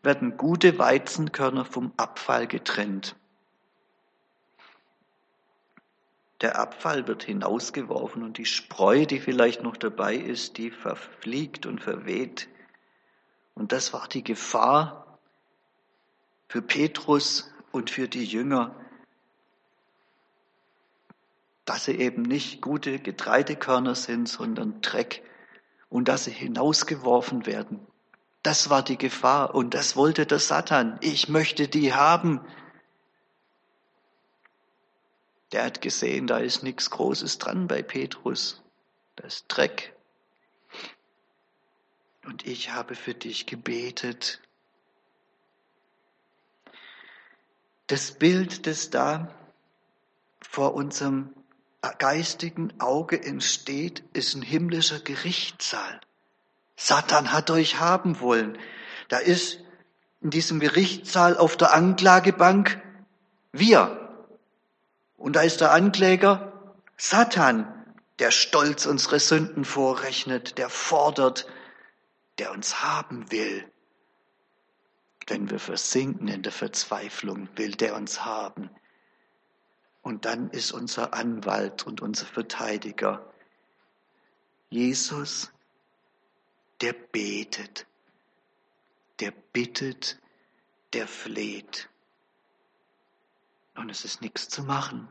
werden 0.03 0.37
gute 0.37 0.79
Weizenkörner 0.79 1.65
vom 1.65 1.95
Abfall 1.97 2.47
getrennt. 2.47 3.17
Der 6.43 6.59
Abfall 6.59 7.09
wird 7.09 7.23
hinausgeworfen 7.23 8.23
und 8.23 8.37
die 8.37 8.45
Spreu, 8.45 9.07
die 9.07 9.19
vielleicht 9.19 9.63
noch 9.63 9.79
dabei 9.79 10.15
ist, 10.15 10.59
die 10.59 10.71
verfliegt 10.71 11.65
und 11.65 11.81
verweht. 11.81 12.51
Und 13.55 13.73
das 13.73 13.95
war 13.95 14.07
die 14.09 14.23
Gefahr 14.23 15.19
für 16.47 16.61
Petrus 16.61 17.51
und 17.73 17.89
für 17.89 18.09
die 18.09 18.27
Jünger, 18.27 18.79
dass 21.65 21.87
sie 21.87 21.97
eben 21.97 22.21
nicht 22.21 22.61
gute 22.61 22.99
Getreidekörner 22.99 23.95
sind, 23.95 24.29
sondern 24.29 24.83
Dreck 24.83 25.23
und 25.89 26.09
dass 26.09 26.25
sie 26.25 26.31
hinausgeworfen 26.31 27.47
werden. 27.47 27.87
Das 28.43 28.71
war 28.71 28.83
die 28.83 28.97
Gefahr 28.97 29.55
und 29.55 29.75
das 29.75 29.97
wollte 29.97 30.25
der 30.25 30.39
Satan. 30.39 30.99
Ich 31.03 31.29
möchte 31.29 31.69
die 31.69 31.93
haben. 31.93 32.41
Der 35.53 35.65
hat 35.65 35.83
gesehen, 35.83 36.27
da 36.27 36.39
ist 36.39 36.63
nichts 36.63 36.91
Großes 36.91 37.39
dran 37.39 37.67
bei 37.67 37.83
Petrus. 37.83 38.63
Da 39.17 39.27
ist 39.27 39.45
Dreck. 39.49 39.95
Und 42.25 42.47
ich 42.47 42.71
habe 42.71 42.95
für 42.95 43.15
dich 43.15 43.47
gebetet. 43.47 44.41
Das 47.89 48.13
Bild, 48.13 48.67
das 48.67 48.91
da 48.91 49.35
vor 50.41 50.75
unserem 50.75 51.35
geistigen 51.99 52.79
Auge 52.81 53.23
entsteht, 53.23 54.05
ist 54.13 54.35
ein 54.35 54.43
himmlischer 54.43 55.01
Gerichtssaal. 55.01 56.01
Satan 56.83 57.31
hat 57.31 57.51
euch 57.51 57.79
haben 57.79 58.21
wollen. 58.21 58.59
Da 59.09 59.19
ist 59.19 59.61
in 60.23 60.31
diesem 60.31 60.61
Gerichtssaal 60.61 61.37
auf 61.37 61.59
der 61.59 61.75
Anklagebank 61.75 62.81
wir. 63.53 64.25
Und 65.19 65.37
da 65.37 65.43
ist 65.43 65.61
der 65.61 65.73
Ankläger 65.73 66.75
Satan, 66.97 67.71
der 68.19 68.31
stolz 68.31 68.87
unsere 68.87 69.21
Sünden 69.21 69.67
vorrechnet, 69.67 70.57
der 70.57 70.71
fordert, 70.71 71.47
der 72.39 72.51
uns 72.51 72.83
haben 72.83 73.31
will. 73.31 73.71
Wenn 75.27 75.51
wir 75.51 75.59
versinken 75.59 76.29
in 76.29 76.43
der 76.43 76.51
Verzweiflung, 76.51 77.51
will 77.57 77.73
der 77.73 77.95
uns 77.95 78.25
haben. 78.25 78.71
Und 80.01 80.25
dann 80.25 80.49
ist 80.49 80.73
unser 80.73 81.13
Anwalt 81.13 81.87
und 81.87 82.01
unser 82.01 82.25
Verteidiger 82.25 83.31
Jesus 84.71 85.53
der 86.81 86.93
betet, 86.93 87.87
der 89.21 89.33
bittet, 89.53 90.19
der 90.93 91.07
fleht. 91.07 91.89
Und 93.75 93.91
es 93.91 94.05
ist 94.05 94.23
nichts 94.23 94.49
zu 94.49 94.63
machen. 94.63 95.09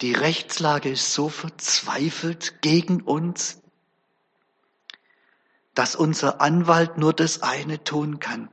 Die 0.00 0.12
Rechtslage 0.12 0.90
ist 0.90 1.12
so 1.12 1.28
verzweifelt 1.28 2.62
gegen 2.62 3.02
uns, 3.02 3.60
dass 5.74 5.96
unser 5.96 6.40
Anwalt 6.40 6.98
nur 6.98 7.12
das 7.12 7.42
eine 7.42 7.82
tun 7.82 8.20
kann. 8.20 8.50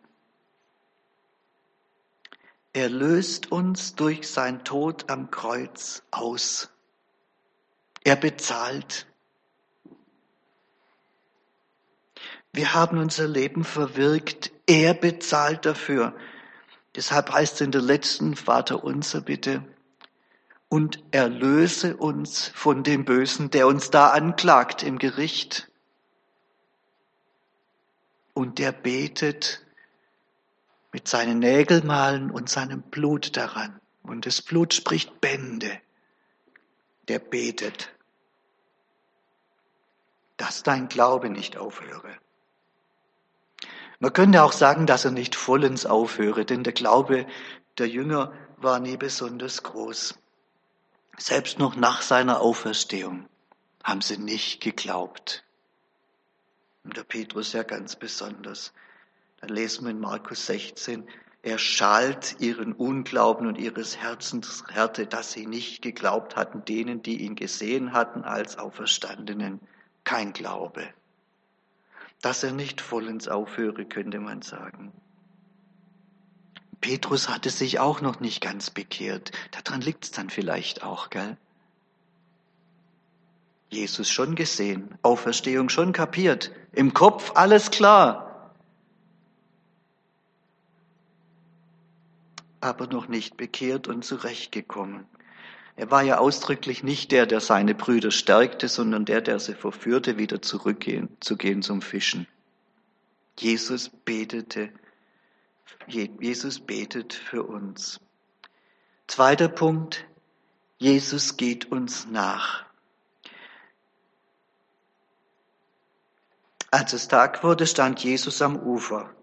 Er 2.74 2.90
löst 2.90 3.52
uns 3.52 3.96
durch 3.96 4.28
sein 4.30 4.64
Tod 4.64 5.10
am 5.10 5.32
Kreuz 5.32 6.04
aus. 6.12 6.70
Er 8.04 8.16
bezahlt 8.16 9.08
Wir 12.56 12.74
haben 12.74 13.00
unser 13.00 13.28
Leben 13.28 13.66
verwirkt. 13.66 14.52
Er 14.66 14.94
bezahlt 14.94 15.66
dafür. 15.66 16.16
Deshalb 16.96 17.34
heißt 17.34 17.56
es 17.56 17.62
in 17.62 17.72
der 17.72 17.82
letzten 17.82 18.38
Vater 18.38 18.84
unser 18.84 19.20
Bitte, 19.20 19.66
und 20.70 21.04
erlöse 21.12 21.98
uns 21.98 22.48
von 22.48 22.84
dem 22.84 23.06
Bösen, 23.06 23.52
der 23.52 23.68
uns 23.68 23.92
da 23.92 24.10
anklagt 24.10 24.84
im 24.84 25.00
Gericht. 25.00 25.70
Und 28.34 28.60
der 28.60 28.72
betet 28.72 29.66
mit 30.92 31.08
seinen 31.08 31.40
Nägelmalen 31.40 32.32
und 32.32 32.50
seinem 32.50 32.82
Blut 32.82 33.38
daran. 33.38 33.80
Und 34.04 34.26
das 34.26 34.42
Blut 34.42 34.74
spricht 34.74 35.22
Bände. 35.22 35.80
Der 37.08 37.20
betet, 37.20 37.94
dass 40.38 40.64
dein 40.64 40.88
Glaube 40.88 41.30
nicht 41.30 41.58
aufhöre. 41.58 42.18
Man 44.00 44.14
könnte 44.14 44.44
auch 44.44 44.52
sagen, 44.52 44.86
dass 44.86 45.06
er 45.06 45.12
nicht 45.12 45.36
vollends 45.36 45.86
aufhöre, 45.86 46.46
denn 46.46 46.64
der 46.64 46.74
Glaube 46.74 47.26
der 47.78 47.88
Jünger 47.88 48.34
war 48.58 48.80
nie 48.80 48.98
besonders 48.98 49.64
groß. 49.64 50.18
Selbst 51.18 51.60
noch 51.60 51.76
nach 51.76 52.02
seiner 52.02 52.42
Auferstehung 52.42 53.28
haben 53.84 54.02
sie 54.02 54.18
nicht 54.18 54.62
geglaubt. 54.62 55.44
Und 56.84 56.98
der 56.98 57.04
Petrus 57.04 57.54
ja 57.54 57.64
ganz 57.64 57.96
besonders. 57.96 58.74
Da 59.40 59.48
lesen 59.48 59.86
wir 59.86 59.92
in 59.92 60.00
Markus 60.00 60.46
16, 60.46 61.08
er 61.42 61.60
schalt 61.60 62.38
ihren 62.40 62.74
Unglauben 62.74 63.48
und 63.48 63.58
ihres 63.58 63.98
Herzens 63.98 64.64
Härte, 64.68 65.06
dass 65.06 65.32
sie 65.32 65.46
nicht 65.46 65.82
geglaubt 65.82 66.36
hatten, 66.36 66.66
denen, 66.66 67.04
die 67.04 67.22
ihn 67.22 67.36
gesehen 67.36 67.94
hatten 67.94 68.24
als 68.24 68.58
Auferstandenen. 68.58 69.62
Kein 70.04 70.34
Glaube 70.34 70.90
dass 72.26 72.42
er 72.42 72.54
nicht 72.54 72.82
vollends 72.82 73.28
aufhöre, 73.28 73.86
könnte 73.86 74.20
man 74.20 74.42
sagen. 74.42 74.92
Petrus 76.82 77.30
hatte 77.30 77.52
sich 77.52 77.78
auch 77.80 78.02
noch 78.02 78.20
nicht 78.20 78.42
ganz 78.42 78.72
bekehrt. 78.72 79.32
Daran 79.52 79.80
liegt 79.82 80.06
es 80.06 80.12
dann 80.12 80.32
vielleicht 80.32 80.82
auch, 80.82 81.12
gell? 81.12 81.38
Jesus 83.70 84.10
schon 84.10 84.34
gesehen, 84.34 84.98
Auferstehung 85.04 85.70
schon 85.70 85.94
kapiert, 85.94 86.52
im 86.72 86.96
Kopf 86.96 87.34
alles 87.36 87.70
klar, 87.70 88.56
aber 92.60 92.88
noch 92.88 93.08
nicht 93.08 93.38
bekehrt 93.38 93.88
und 93.88 94.04
zurechtgekommen. 94.04 95.06
Er 95.78 95.92
war 95.92 96.04
ja 96.04 96.20
ausdrücklich 96.20 96.84
nicht 96.84 97.12
der, 97.12 97.26
der 97.26 97.42
seine 97.42 97.76
Brüder 97.76 98.12
stärkte, 98.12 98.70
sondern 98.70 99.04
der, 99.06 99.22
der 99.22 99.40
sie 99.40 99.56
verführte, 99.56 100.18
wieder 100.18 100.42
zurückgehen, 100.42 101.10
zu 101.20 101.36
gehen 101.36 101.62
zum 101.62 101.82
Fischen. 101.82 102.28
Jesus 103.38 103.90
betete, 103.90 104.72
Jesus 105.88 106.60
betet 106.60 107.14
für 107.14 107.44
uns. 107.44 108.00
Zweiter 109.08 109.50
Punkt, 109.50 110.06
Jesus 110.78 111.36
geht 111.36 111.72
uns 111.72 112.08
nach. 112.08 112.66
Als 116.72 116.94
es 116.94 117.08
Tag 117.08 117.44
wurde, 117.44 117.68
stand 117.68 118.04
Jesus 118.04 118.42
am 118.42 118.58
Ufer. 118.58 119.14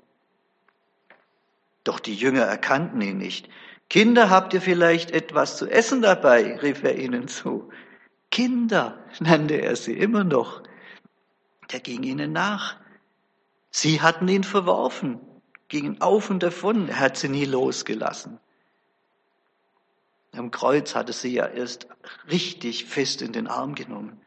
Doch 1.84 1.98
die 1.98 2.14
Jünger 2.14 2.42
erkannten 2.42 3.00
ihn 3.00 3.18
nicht. 3.18 3.48
Kinder, 3.88 4.30
habt 4.30 4.54
ihr 4.54 4.62
vielleicht 4.62 5.10
etwas 5.10 5.56
zu 5.56 5.68
essen 5.68 6.02
dabei? 6.02 6.56
rief 6.56 6.82
er 6.82 6.98
ihnen 6.98 7.28
zu. 7.28 7.70
Kinder, 8.30 8.98
nannte 9.20 9.54
er 9.54 9.76
sie 9.76 9.96
immer 9.96 10.24
noch. 10.24 10.62
Der 11.70 11.80
ging 11.80 12.02
ihnen 12.02 12.32
nach. 12.32 12.76
Sie 13.70 14.00
hatten 14.00 14.28
ihn 14.28 14.44
verworfen, 14.44 15.20
gingen 15.68 16.00
auf 16.00 16.30
und 16.30 16.42
davon. 16.42 16.88
Er 16.88 17.00
hat 17.00 17.16
sie 17.16 17.28
nie 17.28 17.46
losgelassen. 17.46 18.38
Am 20.34 20.50
Kreuz 20.50 20.94
hatte 20.94 21.12
sie 21.12 21.32
ja 21.32 21.46
erst 21.46 21.86
richtig 22.30 22.86
fest 22.86 23.20
in 23.20 23.32
den 23.32 23.46
Arm 23.46 23.74
genommen. 23.74 24.20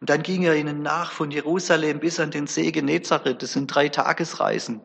Und 0.00 0.10
dann 0.10 0.22
ging 0.22 0.42
er 0.42 0.56
ihnen 0.56 0.82
nach 0.82 1.12
von 1.12 1.30
Jerusalem 1.30 2.00
bis 2.00 2.20
an 2.20 2.30
den 2.30 2.46
See 2.46 2.70
Genezareth. 2.70 3.42
Das 3.42 3.52
sind 3.52 3.66
drei 3.66 3.88
Tagesreisen. 3.88 4.80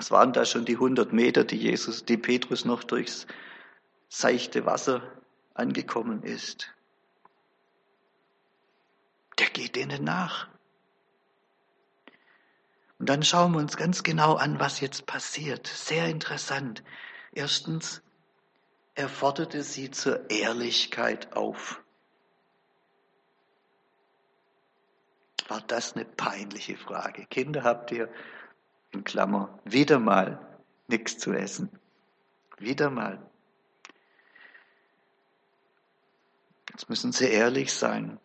Was 0.00 0.10
waren 0.10 0.32
da 0.32 0.46
schon 0.46 0.64
die 0.64 0.76
100 0.76 1.12
Meter, 1.12 1.44
die 1.44 1.58
Jesus, 1.58 2.06
die 2.06 2.16
Petrus 2.16 2.64
noch 2.64 2.84
durchs 2.84 3.26
seichte 4.08 4.64
Wasser 4.64 5.02
angekommen 5.52 6.22
ist? 6.22 6.72
Der 9.38 9.50
geht 9.50 9.76
ihnen 9.76 10.02
nach. 10.02 10.48
Und 12.98 13.10
dann 13.10 13.22
schauen 13.22 13.52
wir 13.52 13.58
uns 13.58 13.76
ganz 13.76 14.02
genau 14.02 14.36
an, 14.36 14.58
was 14.58 14.80
jetzt 14.80 15.04
passiert. 15.04 15.66
Sehr 15.66 16.06
interessant. 16.06 16.82
Erstens, 17.32 18.00
er 18.94 19.10
forderte 19.10 19.62
sie 19.62 19.90
zur 19.90 20.30
Ehrlichkeit 20.30 21.36
auf. 21.36 21.82
War 25.48 25.60
das 25.60 25.92
eine 25.92 26.06
peinliche 26.06 26.78
Frage? 26.78 27.26
Kinder, 27.26 27.64
habt 27.64 27.92
ihr 27.92 28.10
in 28.92 29.04
Klammer 29.04 29.58
wieder 29.64 29.98
mal 29.98 30.40
nichts 30.88 31.18
zu 31.18 31.32
essen? 31.32 31.70
Wieder 32.58 32.90
mal. 32.90 33.18
Jetzt 36.70 36.88
müssen 36.88 37.12
sie 37.12 37.26
ehrlich 37.26 37.72
sein. 37.72 38.18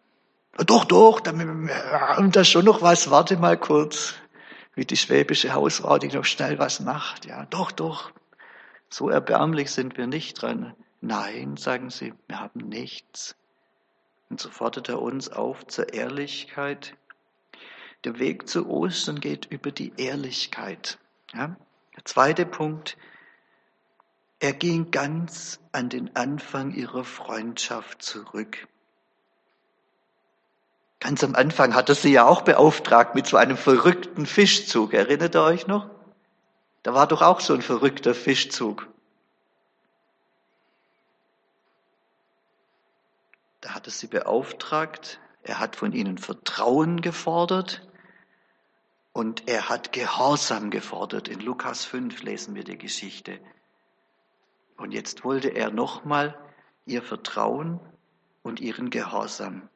Doch, 0.58 0.86
doch, 0.86 1.20
da 1.20 1.32
haben 1.32 2.32
da 2.32 2.44
schon 2.44 2.66
noch 2.66 2.82
was. 2.82 3.12
Warte 3.12 3.38
mal 3.38 3.58
kurz, 3.58 4.16
wie 4.74 4.86
die 4.86 4.98
schwäbische 4.98 5.54
Hausfrau, 5.54 5.98
die 5.98 6.08
noch 6.08 6.26
schnell 6.26 6.60
was 6.60 6.80
macht. 6.80 7.26
Ja, 7.26 7.46
doch, 7.46 7.72
doch. 7.72 8.12
So 8.90 9.10
erbärmlich 9.10 9.72
sind 9.72 9.98
wir 9.98 10.08
nicht 10.08 10.42
dran. 10.42 10.74
Nein, 11.02 11.58
sagen 11.58 11.90
sie, 11.90 12.14
wir 12.28 12.40
haben 12.40 12.62
nichts. 12.70 13.36
Und 14.30 14.40
so 14.40 14.50
fordert 14.50 14.90
er 14.90 15.02
uns 15.02 15.30
auf 15.30 15.68
zur 15.68 15.94
Ehrlichkeit. 15.94 16.96
Der 18.06 18.20
Weg 18.20 18.48
zu 18.48 18.70
Ostern 18.70 19.20
geht 19.20 19.46
über 19.48 19.72
die 19.72 19.92
Ehrlichkeit. 19.98 21.00
Ja? 21.34 21.56
Der 21.96 22.06
zweite 22.06 22.46
Punkt, 22.46 22.98
er 24.40 24.54
ging 24.54 24.92
ganz 24.92 25.60
an 25.72 25.90
den 25.90 26.16
Anfang 26.16 26.72
ihrer 26.72 27.04
Freundschaft 27.04 28.04
zurück. 28.04 28.68
Ganz 31.00 31.24
am 31.24 31.34
Anfang 31.34 31.74
hat 31.74 31.90
er 31.90 31.96
sie 31.96 32.12
ja 32.12 32.28
auch 32.28 32.44
beauftragt 32.44 33.16
mit 33.16 33.26
so 33.26 33.38
einem 33.38 33.58
verrückten 33.58 34.28
Fischzug. 34.28 34.94
Erinnert 34.94 35.36
ihr 35.36 35.42
euch 35.42 35.66
noch? 35.66 35.90
Da 36.84 36.94
war 36.94 37.08
doch 37.08 37.24
auch 37.24 37.40
so 37.40 37.56
ein 37.56 37.64
verrückter 37.64 38.14
Fischzug. 38.14 38.88
Da 43.62 43.74
hat 43.74 43.88
er 43.88 43.92
sie 43.92 44.08
beauftragt. 44.08 45.20
Er 45.42 45.60
hat 45.60 45.76
von 45.76 45.92
ihnen 45.92 46.20
Vertrauen 46.20 47.02
gefordert. 47.02 47.82
Und 49.16 49.48
er 49.48 49.70
hat 49.70 49.94
Gehorsam 49.94 50.72
gefordert. 50.72 51.30
In 51.30 51.40
Lukas 51.40 51.86
5 51.86 52.22
lesen 52.24 52.54
wir 52.54 52.66
die 52.66 52.78
Geschichte. 52.78 53.40
Und 54.76 54.92
jetzt 54.92 55.24
wollte 55.24 55.48
er 55.48 55.72
nochmal 55.72 56.38
ihr 56.86 57.02
Vertrauen 57.02 57.80
und 58.44 58.60
ihren 58.60 58.90
Gehorsam. 58.90 59.70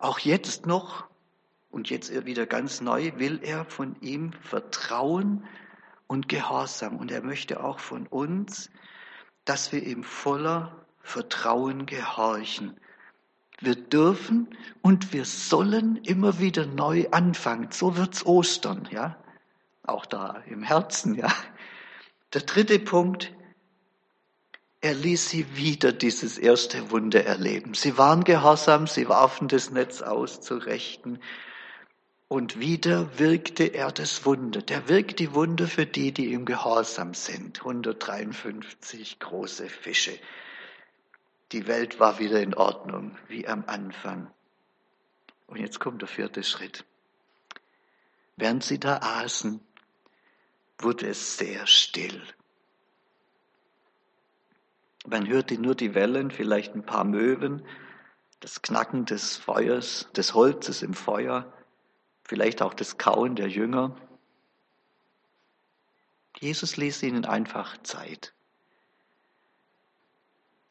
Auch 0.00 0.18
jetzt 0.18 0.66
noch, 0.66 1.04
und 1.70 1.88
jetzt 1.88 2.12
wieder 2.26 2.46
ganz 2.46 2.80
neu, 2.80 3.12
will 3.14 3.38
er 3.44 3.64
von 3.64 3.94
ihm 4.00 4.32
Vertrauen 4.32 5.44
und 6.08 6.28
Gehorsam. 6.28 6.96
Und 6.96 7.12
er 7.12 7.22
möchte 7.22 7.62
auch 7.62 7.78
von 7.78 8.08
uns, 8.08 8.72
dass 9.44 9.70
wir 9.70 9.84
ihm 9.84 10.02
voller 10.02 10.84
Vertrauen 11.00 11.86
gehorchen. 11.86 12.76
Wir 13.60 13.74
dürfen 13.74 14.48
und 14.82 15.12
wir 15.12 15.24
sollen 15.24 15.96
immer 16.04 16.38
wieder 16.38 16.66
neu 16.66 17.08
anfangen. 17.10 17.70
So 17.72 17.96
wird's 17.96 18.24
Ostern, 18.24 18.88
ja. 18.90 19.16
Auch 19.82 20.06
da 20.06 20.42
im 20.46 20.62
Herzen, 20.62 21.14
ja. 21.14 21.32
Der 22.34 22.42
dritte 22.42 22.78
Punkt, 22.78 23.32
er 24.80 24.94
ließ 24.94 25.30
sie 25.30 25.56
wieder 25.56 25.92
dieses 25.92 26.38
erste 26.38 26.90
Wunder 26.92 27.24
erleben. 27.24 27.74
Sie 27.74 27.98
waren 27.98 28.22
gehorsam, 28.22 28.86
sie 28.86 29.08
warfen 29.08 29.48
das 29.48 29.70
Netz 29.70 30.02
aus 30.02 30.40
zur 30.40 30.66
Rechten. 30.66 31.18
Und 32.28 32.60
wieder 32.60 33.18
wirkte 33.18 33.64
er 33.64 33.90
das 33.90 34.24
Wunder. 34.24 34.62
Der 34.62 34.88
wirkt 34.88 35.18
die 35.18 35.34
Wunder 35.34 35.66
für 35.66 35.86
die, 35.86 36.12
die 36.12 36.32
im 36.32 36.44
Gehorsam 36.44 37.14
sind. 37.14 37.60
153 37.60 39.18
große 39.18 39.68
Fische. 39.68 40.12
Die 41.52 41.66
Welt 41.66 41.98
war 41.98 42.18
wieder 42.18 42.42
in 42.42 42.54
Ordnung, 42.54 43.16
wie 43.28 43.48
am 43.48 43.64
Anfang. 43.66 44.30
Und 45.46 45.58
jetzt 45.58 45.80
kommt 45.80 46.02
der 46.02 46.08
vierte 46.08 46.42
Schritt. 46.42 46.84
Während 48.36 48.62
sie 48.62 48.78
da 48.78 48.98
aßen, 48.98 49.60
wurde 50.78 51.08
es 51.08 51.38
sehr 51.38 51.66
still. 51.66 52.22
Man 55.06 55.26
hörte 55.26 55.58
nur 55.58 55.74
die 55.74 55.94
Wellen, 55.94 56.30
vielleicht 56.30 56.74
ein 56.74 56.84
paar 56.84 57.04
Möwen, 57.04 57.64
das 58.40 58.60
Knacken 58.60 59.06
des 59.06 59.38
Feuers, 59.38 60.08
des 60.14 60.34
Holzes 60.34 60.82
im 60.82 60.92
Feuer, 60.92 61.50
vielleicht 62.24 62.60
auch 62.60 62.74
das 62.74 62.98
Kauen 62.98 63.36
der 63.36 63.48
Jünger. 63.48 63.96
Jesus 66.38 66.76
ließ 66.76 67.02
ihnen 67.04 67.24
einfach 67.24 67.78
Zeit. 67.82 68.34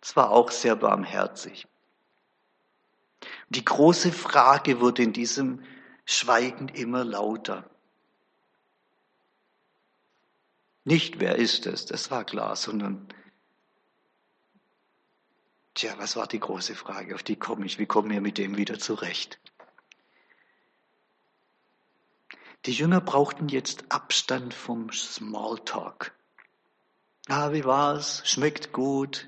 Es 0.07 0.15
war 0.15 0.29
auch 0.29 0.51
sehr 0.51 0.77
barmherzig. 0.77 1.67
Die 3.49 3.65
große 3.65 4.13
Frage 4.13 4.79
wurde 4.79 5.03
in 5.03 5.11
diesem 5.11 5.65
Schweigen 6.05 6.69
immer 6.69 7.03
lauter. 7.03 7.69
Nicht 10.85 11.19
wer 11.19 11.35
ist 11.35 11.65
es, 11.65 11.85
das 11.87 12.09
war 12.09 12.23
klar, 12.23 12.55
sondern 12.55 13.09
Tja, 15.73 15.93
was 15.97 16.15
war 16.15 16.25
die 16.25 16.39
große 16.39 16.75
Frage? 16.75 17.13
Auf 17.13 17.23
die 17.23 17.35
komme 17.35 17.65
ich. 17.65 17.77
Wie 17.77 17.85
kommen 17.85 18.09
wir 18.09 18.21
mit 18.21 18.37
dem 18.37 18.55
wieder 18.55 18.79
zurecht? 18.79 19.37
Die 22.65 22.71
Jünger 22.71 23.01
brauchten 23.01 23.49
jetzt 23.49 23.91
Abstand 23.91 24.53
vom 24.53 24.89
Smalltalk. 24.89 26.15
Ah, 27.27 27.51
wie 27.51 27.65
war's? 27.65 28.21
Schmeckt 28.23 28.71
gut. 28.71 29.27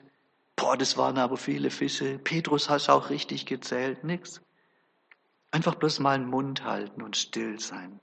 Boah, 0.59 0.75
das 0.75 0.97
waren 0.97 1.17
aber 1.17 1.37
viele 1.37 1.71
Fische. 1.71 2.19
Petrus 2.19 2.69
hast 2.69 2.89
auch 2.89 3.09
richtig 3.09 3.45
gezählt. 3.45 4.03
Nix. 4.03 4.41
Einfach 5.51 5.75
bloß 5.75 5.99
mal 5.99 6.19
den 6.19 6.27
Mund 6.27 6.65
halten 6.65 7.01
und 7.01 7.15
still 7.15 7.61
sein. 7.61 8.01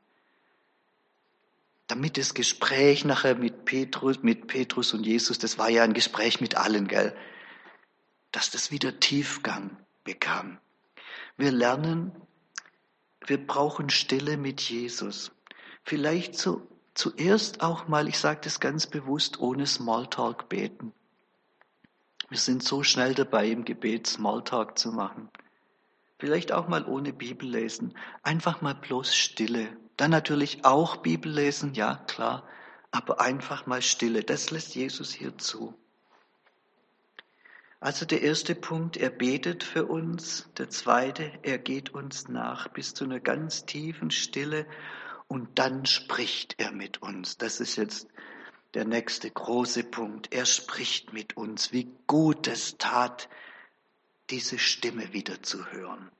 Damit 1.86 2.16
das 2.16 2.32
Gespräch 2.32 3.04
nachher 3.04 3.34
mit 3.34 3.66
Petrus, 3.66 4.22
mit 4.22 4.46
Petrus 4.46 4.94
und 4.94 5.04
Jesus, 5.04 5.38
das 5.38 5.58
war 5.58 5.68
ja 5.68 5.84
ein 5.84 5.92
Gespräch 5.92 6.40
mit 6.40 6.56
allen, 6.56 6.88
gell? 6.88 7.14
dass 8.32 8.50
das 8.50 8.70
wieder 8.70 9.00
Tiefgang 9.00 9.76
bekam. 10.02 10.58
Wir 11.36 11.52
lernen, 11.52 12.10
wir 13.26 13.46
brauchen 13.46 13.90
Stille 13.90 14.38
mit 14.38 14.62
Jesus. 14.62 15.30
Vielleicht 15.84 16.38
zu, 16.38 16.66
zuerst 16.94 17.60
auch 17.60 17.86
mal, 17.86 18.08
ich 18.08 18.18
sage 18.18 18.40
das 18.44 18.60
ganz 18.60 18.86
bewusst, 18.86 19.40
ohne 19.40 19.66
Smalltalk 19.66 20.48
beten. 20.48 20.94
Wir 22.28 22.38
sind 22.38 22.62
so 22.62 22.82
schnell 22.82 23.14
dabei, 23.14 23.48
im 23.48 23.64
Gebet 23.64 24.06
Smalltalk 24.06 24.78
zu 24.78 24.90
machen. 24.90 25.30
Vielleicht 26.18 26.50
auch 26.52 26.66
mal 26.66 26.84
ohne 26.84 27.12
Bibel 27.12 27.48
lesen. 27.48 27.94
Einfach 28.22 28.62
mal 28.62 28.74
bloß 28.74 29.14
Stille. 29.14 29.76
Dann 29.96 30.10
natürlich 30.10 30.64
auch 30.64 30.96
Bibel 30.96 31.30
lesen, 31.30 31.74
ja 31.74 31.96
klar, 32.06 32.46
aber 32.90 33.20
einfach 33.20 33.66
mal 33.66 33.82
Stille. 33.82 34.24
Das 34.24 34.50
lässt 34.50 34.74
Jesus 34.74 35.12
hier 35.12 35.38
zu. 35.38 35.74
Also 37.78 38.06
der 38.06 38.22
erste 38.22 38.54
Punkt, 38.54 38.96
er 38.96 39.10
betet 39.10 39.62
für 39.62 39.86
uns. 39.86 40.48
Der 40.56 40.70
zweite, 40.70 41.30
er 41.42 41.58
geht 41.58 41.90
uns 41.90 42.28
nach 42.28 42.68
bis 42.68 42.94
zu 42.94 43.04
einer 43.04 43.20
ganz 43.20 43.66
tiefen 43.66 44.10
Stille 44.10 44.66
und 45.28 45.58
dann 45.58 45.86
spricht 45.86 46.54
er 46.58 46.72
mit 46.72 47.02
uns. 47.02 47.36
Das 47.36 47.60
ist 47.60 47.76
jetzt 47.76 48.08
der 48.76 48.84
nächste 48.84 49.30
große 49.30 49.84
Punkt. 49.84 50.34
Er 50.34 50.44
spricht 50.44 51.14
mit 51.14 51.34
uns. 51.38 51.72
Wie 51.72 51.90
gut 52.06 52.46
es 52.46 52.76
tat, 52.76 53.26
diese 54.28 54.58
Stimme 54.58 55.14
wieder 55.14 55.42
zu 55.42 55.72
hören. 55.72 56.10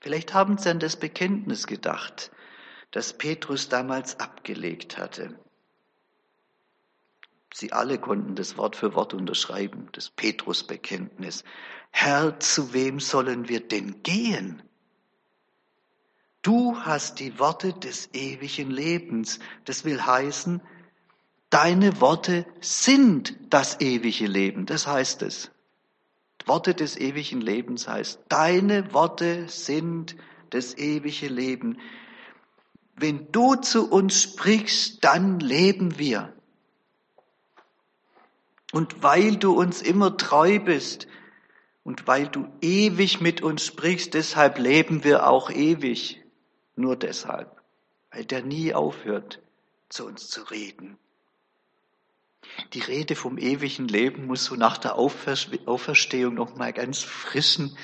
Vielleicht 0.00 0.32
haben 0.32 0.56
Sie 0.56 0.70
an 0.70 0.80
das 0.80 0.96
Bekenntnis 0.96 1.66
gedacht, 1.66 2.30
das 2.92 3.12
Petrus 3.18 3.68
damals 3.68 4.20
abgelegt 4.20 4.96
hatte. 4.96 5.38
Sie 7.52 7.74
alle 7.74 7.98
konnten 7.98 8.34
das 8.34 8.56
Wort 8.56 8.74
für 8.74 8.94
Wort 8.94 9.12
unterschreiben, 9.12 9.90
das 9.92 10.08
Petrusbekenntnis. 10.08 11.44
Herr, 11.90 12.40
zu 12.40 12.72
wem 12.72 13.00
sollen 13.00 13.50
wir 13.50 13.60
denn 13.60 14.02
gehen? 14.02 14.62
Du 16.40 16.74
hast 16.78 17.20
die 17.20 17.38
Worte 17.38 17.74
des 17.74 18.08
ewigen 18.14 18.70
Lebens. 18.70 19.40
Das 19.66 19.84
will 19.84 20.00
heißen, 20.00 20.62
deine 21.52 22.00
Worte 22.00 22.46
sind 22.60 23.36
das 23.50 23.80
ewige 23.80 24.26
Leben. 24.26 24.66
Das 24.66 24.86
heißt 24.86 25.22
es. 25.22 25.50
Worte 26.46 26.74
des 26.74 26.96
ewigen 26.96 27.40
Lebens 27.40 27.86
heißt, 27.86 28.18
deine 28.28 28.92
Worte 28.92 29.48
sind 29.48 30.16
das 30.50 30.76
ewige 30.76 31.28
Leben. 31.28 31.78
Wenn 32.96 33.30
du 33.30 33.54
zu 33.54 33.88
uns 33.90 34.20
sprichst, 34.22 35.04
dann 35.04 35.38
leben 35.38 35.98
wir. 35.98 36.32
Und 38.72 39.02
weil 39.02 39.36
du 39.36 39.52
uns 39.52 39.82
immer 39.82 40.16
treu 40.16 40.58
bist 40.58 41.06
und 41.84 42.06
weil 42.06 42.26
du 42.26 42.48
ewig 42.60 43.20
mit 43.20 43.42
uns 43.42 43.64
sprichst, 43.64 44.14
deshalb 44.14 44.58
leben 44.58 45.04
wir 45.04 45.28
auch 45.28 45.50
ewig. 45.50 46.22
Nur 46.74 46.96
deshalb. 46.96 47.60
weil 48.10 48.24
der 48.26 48.42
nie 48.42 48.74
aufhört, 48.74 49.40
zu 49.88 50.06
uns 50.06 50.28
zu 50.28 50.42
reden. 50.42 50.98
Die 52.72 52.80
Rede 52.80 53.16
vom 53.16 53.36
ewigen 53.36 53.86
Leben 53.86 54.26
muss 54.26 54.46
so 54.46 54.54
nach 54.54 54.78
der 54.78 54.96
Auferstehung 54.96 56.34
noch 56.34 56.56
mal 56.56 56.72
ganz 56.72 57.02
frischen 57.02 57.76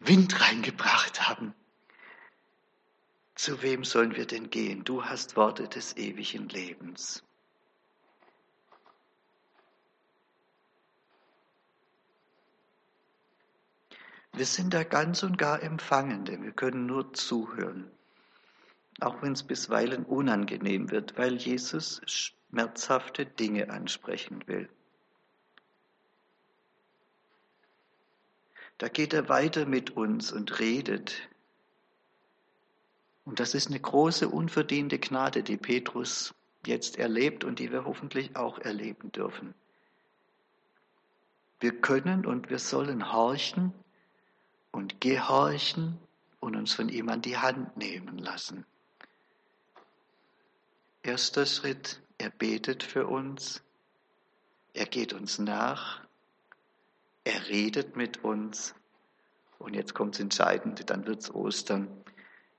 Wind 0.00 0.40
reingebracht 0.40 1.28
haben. 1.28 1.54
Zu 3.34 3.62
wem 3.62 3.84
sollen 3.84 4.14
wir 4.14 4.26
denn 4.26 4.50
gehen? 4.50 4.84
Du 4.84 5.04
hast 5.04 5.36
Worte 5.36 5.66
des 5.66 5.96
ewigen 5.96 6.48
Lebens. 6.48 7.24
Wir 14.34 14.46
sind 14.46 14.72
da 14.74 14.82
ganz 14.82 15.22
und 15.22 15.38
gar 15.38 15.62
Empfangende. 15.62 16.42
Wir 16.42 16.52
können 16.52 16.86
nur 16.86 17.12
zuhören. 17.14 17.90
Auch 19.00 19.22
wenn 19.22 19.32
es 19.32 19.42
bisweilen 19.42 20.04
unangenehm 20.04 20.90
wird, 20.90 21.16
weil 21.16 21.36
Jesus 21.36 22.00
schmerzhafte 22.52 23.24
Dinge 23.24 23.70
ansprechen 23.70 24.46
will. 24.46 24.68
Da 28.76 28.88
geht 28.88 29.14
er 29.14 29.30
weiter 29.30 29.64
mit 29.64 29.96
uns 29.96 30.32
und 30.32 30.58
redet. 30.60 31.30
Und 33.24 33.40
das 33.40 33.54
ist 33.54 33.68
eine 33.68 33.80
große, 33.80 34.28
unverdiente 34.28 34.98
Gnade, 34.98 35.42
die 35.42 35.56
Petrus 35.56 36.34
jetzt 36.66 36.98
erlebt 36.98 37.44
und 37.44 37.58
die 37.58 37.72
wir 37.72 37.86
hoffentlich 37.86 38.36
auch 38.36 38.58
erleben 38.58 39.10
dürfen. 39.12 39.54
Wir 41.60 41.80
können 41.80 42.26
und 42.26 42.50
wir 42.50 42.58
sollen 42.58 43.12
horchen 43.12 43.72
und 44.72 45.00
gehorchen 45.00 45.98
und 46.40 46.56
uns 46.56 46.74
von 46.74 46.90
ihm 46.90 47.08
an 47.08 47.22
die 47.22 47.38
Hand 47.38 47.76
nehmen 47.78 48.18
lassen. 48.18 48.66
Erster 51.02 51.46
Schritt, 51.46 52.01
er 52.22 52.30
betet 52.30 52.84
für 52.84 53.08
uns, 53.08 53.62
er 54.74 54.86
geht 54.86 55.12
uns 55.12 55.40
nach, 55.40 56.04
er 57.24 57.48
redet 57.48 57.96
mit 57.96 58.22
uns 58.22 58.76
und 59.58 59.74
jetzt 59.74 59.92
kommt 59.92 60.14
das 60.14 60.20
Entscheidende, 60.20 60.84
dann 60.84 61.04
wird 61.04 61.18
es 61.18 61.34
Ostern. 61.34 61.88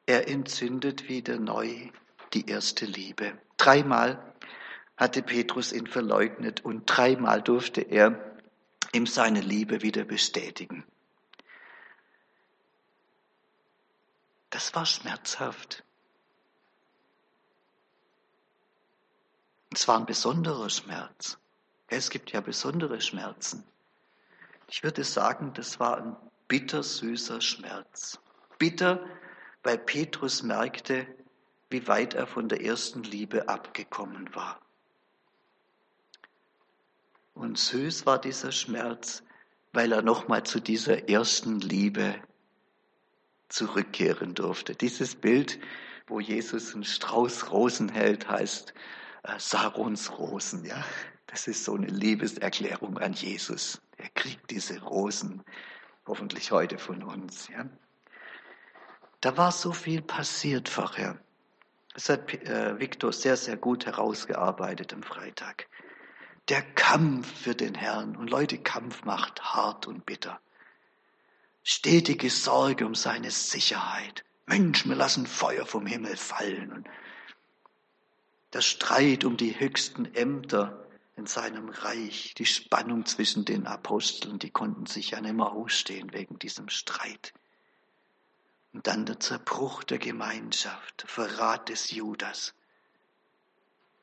Er 0.05 0.27
entzündet 0.27 1.07
wieder 1.07 1.39
neu 1.39 1.89
die 2.33 2.49
erste 2.49 2.85
Liebe. 2.85 3.37
Dreimal 3.55 4.33
hatte 4.97 5.23
Petrus 5.23 5.71
ihn 5.71 5.87
verleugnet 5.87 6.65
und 6.65 6.83
dreimal 6.85 7.41
durfte 7.41 7.79
er 7.79 8.37
ihm 8.91 9.07
seine 9.07 9.39
Liebe 9.39 9.81
wieder 9.81 10.03
bestätigen. 10.03 10.83
Das 14.49 14.75
war 14.75 14.85
schmerzhaft. 14.85 15.85
Es 19.75 19.87
war 19.87 19.97
ein 19.97 20.05
besonderer 20.05 20.69
Schmerz. 20.69 21.39
Es 21.87 22.11
gibt 22.11 22.31
ja 22.31 22.41
besondere 22.41 23.01
Schmerzen. 23.01 23.63
Ich 24.67 24.83
würde 24.83 25.03
sagen, 25.03 25.51
das 25.55 25.79
war 25.79 25.97
ein 25.97 26.15
bittersüßer 26.47 27.41
Schmerz. 27.41 28.19
Bitter, 28.59 29.03
weil 29.63 29.79
Petrus 29.79 30.43
merkte, 30.43 31.07
wie 31.71 31.87
weit 31.87 32.13
er 32.13 32.27
von 32.27 32.49
der 32.49 32.63
ersten 32.63 33.01
Liebe 33.01 33.49
abgekommen 33.49 34.35
war. 34.35 34.61
Und 37.33 37.57
süß 37.57 38.05
war 38.05 38.21
dieser 38.21 38.51
Schmerz, 38.51 39.23
weil 39.71 39.91
er 39.91 40.03
nochmal 40.03 40.43
zu 40.43 40.59
dieser 40.59 41.09
ersten 41.09 41.59
Liebe 41.59 42.13
zurückkehren 43.49 44.35
durfte. 44.35 44.75
Dieses 44.75 45.15
Bild, 45.15 45.59
wo 46.05 46.19
Jesus 46.19 46.75
einen 46.75 46.83
Strauß 46.83 47.49
Rosen 47.49 47.89
hält, 47.89 48.29
heißt 48.29 48.75
Sarons 49.37 50.17
Rosen. 50.17 50.65
Ja, 50.65 50.83
das 51.27 51.47
ist 51.47 51.63
so 51.63 51.75
eine 51.75 51.87
Liebeserklärung 51.87 52.97
an 52.97 53.13
Jesus. 53.13 53.81
Er 53.97 54.09
kriegt 54.09 54.49
diese 54.51 54.81
Rosen, 54.81 55.43
hoffentlich 56.05 56.51
heute 56.51 56.77
von 56.77 57.03
uns. 57.03 57.47
Ja. 57.47 57.65
Da 59.21 59.37
war 59.37 59.51
so 59.51 59.71
viel 59.71 60.01
passiert 60.01 60.67
vorher. 60.67 61.17
Das 61.93 62.09
hat 62.09 62.33
äh, 62.33 62.79
Viktor 62.79 63.13
sehr, 63.13 63.37
sehr 63.37 63.55
gut 63.55 63.85
herausgearbeitet 63.85 64.93
am 64.93 65.03
Freitag. 65.03 65.67
Der 66.49 66.61
Kampf 66.61 67.41
für 67.41 67.55
den 67.55 67.75
Herrn. 67.75 68.15
Und 68.17 68.29
Leute, 68.29 68.57
Kampf 68.57 69.05
macht 69.05 69.41
hart 69.41 69.87
und 69.87 70.05
bitter 70.05 70.39
stetige 71.63 72.29
Sorge 72.29 72.85
um 72.85 72.93
seine 72.93 73.31
Sicherheit. 73.31 74.23
Mensch, 74.45 74.85
wir 74.85 74.95
lassen 74.95 75.25
Feuer 75.25 75.65
vom 75.65 75.85
Himmel 75.85 76.17
fallen. 76.17 76.71
Und 76.71 76.87
der 78.53 78.61
Streit 78.61 79.23
um 79.23 79.35
die 79.35 79.59
höchsten 79.59 80.05
Ämter 80.13 80.87
in 81.15 81.25
seinem 81.25 81.69
Reich, 81.69 82.33
die 82.37 82.45
Spannung 82.45 83.05
zwischen 83.05 83.45
den 83.45 83.67
Aposteln, 83.67 84.39
die 84.39 84.51
konnten 84.51 84.85
sich 84.85 85.11
ja 85.11 85.21
nicht 85.21 85.35
mehr 85.35 85.51
ausstehen 85.51 86.13
wegen 86.13 86.39
diesem 86.39 86.69
Streit. 86.69 87.33
Und 88.73 88.87
dann 88.87 89.05
der 89.05 89.19
Zerbruch 89.19 89.83
der 89.83 89.99
Gemeinschaft, 89.99 91.03
Verrat 91.07 91.69
des 91.69 91.91
Judas. 91.91 92.55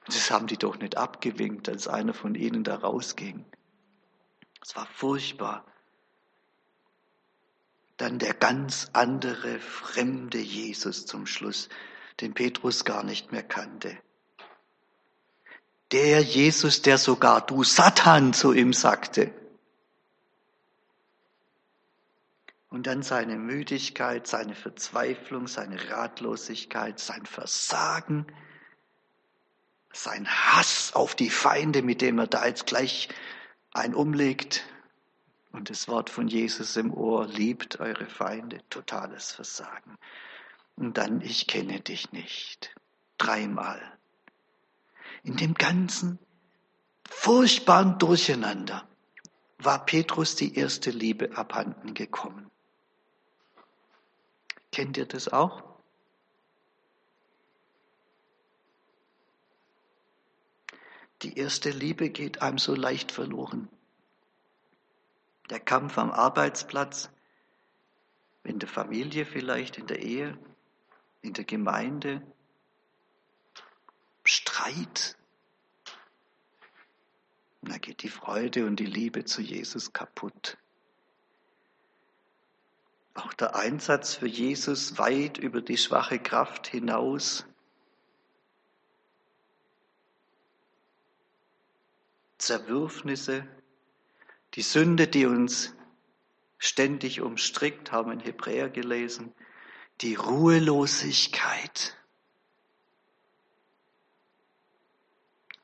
Das 0.07 0.31
haben 0.31 0.47
die 0.47 0.57
doch 0.57 0.79
nicht 0.79 0.97
abgewinkt, 0.97 1.69
als 1.69 1.89
einer 1.89 2.15
von 2.15 2.35
ihnen 2.35 2.65
da 2.65 2.77
rausging. 2.77 3.45
Es 4.63 4.77
war 4.77 4.87
furchtbar 4.87 5.65
dann 7.97 8.19
der 8.19 8.33
ganz 8.33 8.89
andere, 8.95 9.59
fremde 9.59 10.39
Jesus 10.39 11.05
zum 11.05 11.27
Schluss, 11.27 11.69
den 12.21 12.33
Petrus 12.33 12.85
gar 12.85 13.05
nicht 13.05 13.31
mehr 13.31 13.43
kannte. 13.43 13.99
Der 15.93 16.21
Jesus, 16.21 16.83
der 16.83 16.99
sogar 16.99 17.45
du 17.45 17.65
Satan 17.65 18.33
zu 18.33 18.53
ihm 18.53 18.73
sagte. 18.73 19.33
Und 22.69 22.87
dann 22.87 23.03
seine 23.03 23.37
Müdigkeit, 23.37 24.27
seine 24.29 24.55
Verzweiflung, 24.55 25.49
seine 25.49 25.91
Ratlosigkeit, 25.91 27.01
sein 27.01 27.27
Versagen, 27.27 28.27
sein 29.93 30.29
Hass 30.29 30.93
auf 30.95 31.17
die 31.17 31.31
Feinde, 31.31 31.83
mit 31.83 32.01
dem 32.01 32.21
er 32.21 32.29
da 32.29 32.47
jetzt 32.47 32.67
gleich 32.67 33.09
ein 33.73 33.95
umlegt, 33.95 34.65
und 35.53 35.69
das 35.69 35.89
Wort 35.89 36.11
von 36.11 36.29
Jesus 36.29 36.77
im 36.77 36.93
Ohr, 36.93 37.27
liebt 37.27 37.81
eure 37.81 38.07
Feinde, 38.07 38.61
totales 38.71 39.33
Versagen. 39.33 39.99
Und 40.77 40.97
dann, 40.97 41.21
ich 41.21 41.47
kenne 41.47 41.81
dich 41.81 42.13
nicht. 42.13 42.75
Dreimal. 43.19 43.81
In 45.23 45.37
dem 45.37 45.55
ganzen 45.55 46.19
furchtbaren 47.09 47.99
Durcheinander 47.99 48.87
war 49.59 49.85
Petrus 49.85 50.37
die 50.37 50.57
erste 50.57 50.91
Liebe 50.91 51.37
abhanden 51.37 51.95
gekommen. 51.95 52.51
Kennt 54.73 54.97
ihr 54.97 55.07
das 55.07 55.29
auch? 55.29 55.63
Die 61.23 61.37
erste 61.37 61.71
Liebe 61.71 62.09
geht 62.09 62.41
einem 62.41 62.57
so 62.57 62.75
leicht 62.75 63.13
verloren 63.13 63.69
der 65.51 65.61
Kampf 65.61 65.99
am 65.99 66.11
Arbeitsplatz, 66.11 67.11
in 68.45 68.59
der 68.59 68.69
Familie 68.69 69.27
vielleicht, 69.27 69.77
in 69.79 69.87
der 69.87 70.01
Ehe, 70.01 70.39
in 71.23 71.35
der 71.35 71.45
Gemeinde, 71.45 72.23
Streit. 74.31 75.17
da 77.63 77.79
geht 77.79 78.05
die 78.05 78.09
Freude 78.09 78.65
und 78.65 78.77
die 78.77 78.87
Liebe 78.87 79.25
zu 79.25 79.43
Jesus 79.43 79.93
kaputt. 79.93 80.57
Auch 83.15 83.33
der 83.35 83.57
Einsatz 83.57 84.15
für 84.15 84.29
Jesus 84.29 84.99
weit 84.99 85.37
über 85.37 85.61
die 85.61 85.77
schwache 85.77 86.21
Kraft 86.21 86.69
hinaus. 86.69 87.45
Zerwürfnisse, 92.39 93.49
die 94.55 94.63
Sünde, 94.63 95.09
die 95.09 95.27
uns 95.27 95.75
ständig 96.59 97.21
umstrickt, 97.21 97.91
haben 97.91 98.13
in 98.13 98.21
Hebräer 98.21 98.71
gelesen, 98.71 99.35
die 100.03 100.15
Ruhelosigkeit, 100.15 102.00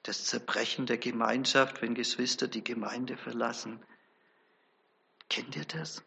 das 0.06 0.24
Zerbrechen 0.24 0.86
der 0.86 0.98
Gemeinschaft, 0.98 1.82
wenn 1.82 1.94
Geschwister 1.94 2.48
die 2.48 2.64
Gemeinde 2.64 3.16
verlassen. 3.16 3.80
Kennt 5.28 5.56
ihr 5.56 5.64
das? 5.64 6.02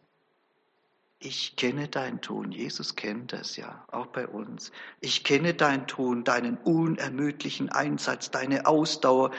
Ich 1.22 1.54
kenne 1.56 1.86
dein 1.86 2.22
Tun. 2.22 2.50
Jesus 2.50 2.96
kennt 2.96 3.34
das 3.34 3.58
ja, 3.58 3.84
auch 3.92 4.06
bei 4.06 4.26
uns. 4.26 4.72
Ich 5.00 5.22
kenne 5.22 5.52
dein 5.52 5.86
Tun, 5.86 6.24
deinen 6.24 6.56
unermüdlichen 6.56 7.68
Einsatz, 7.68 8.30
deine 8.30 8.64
Ausdauer. 8.64 9.30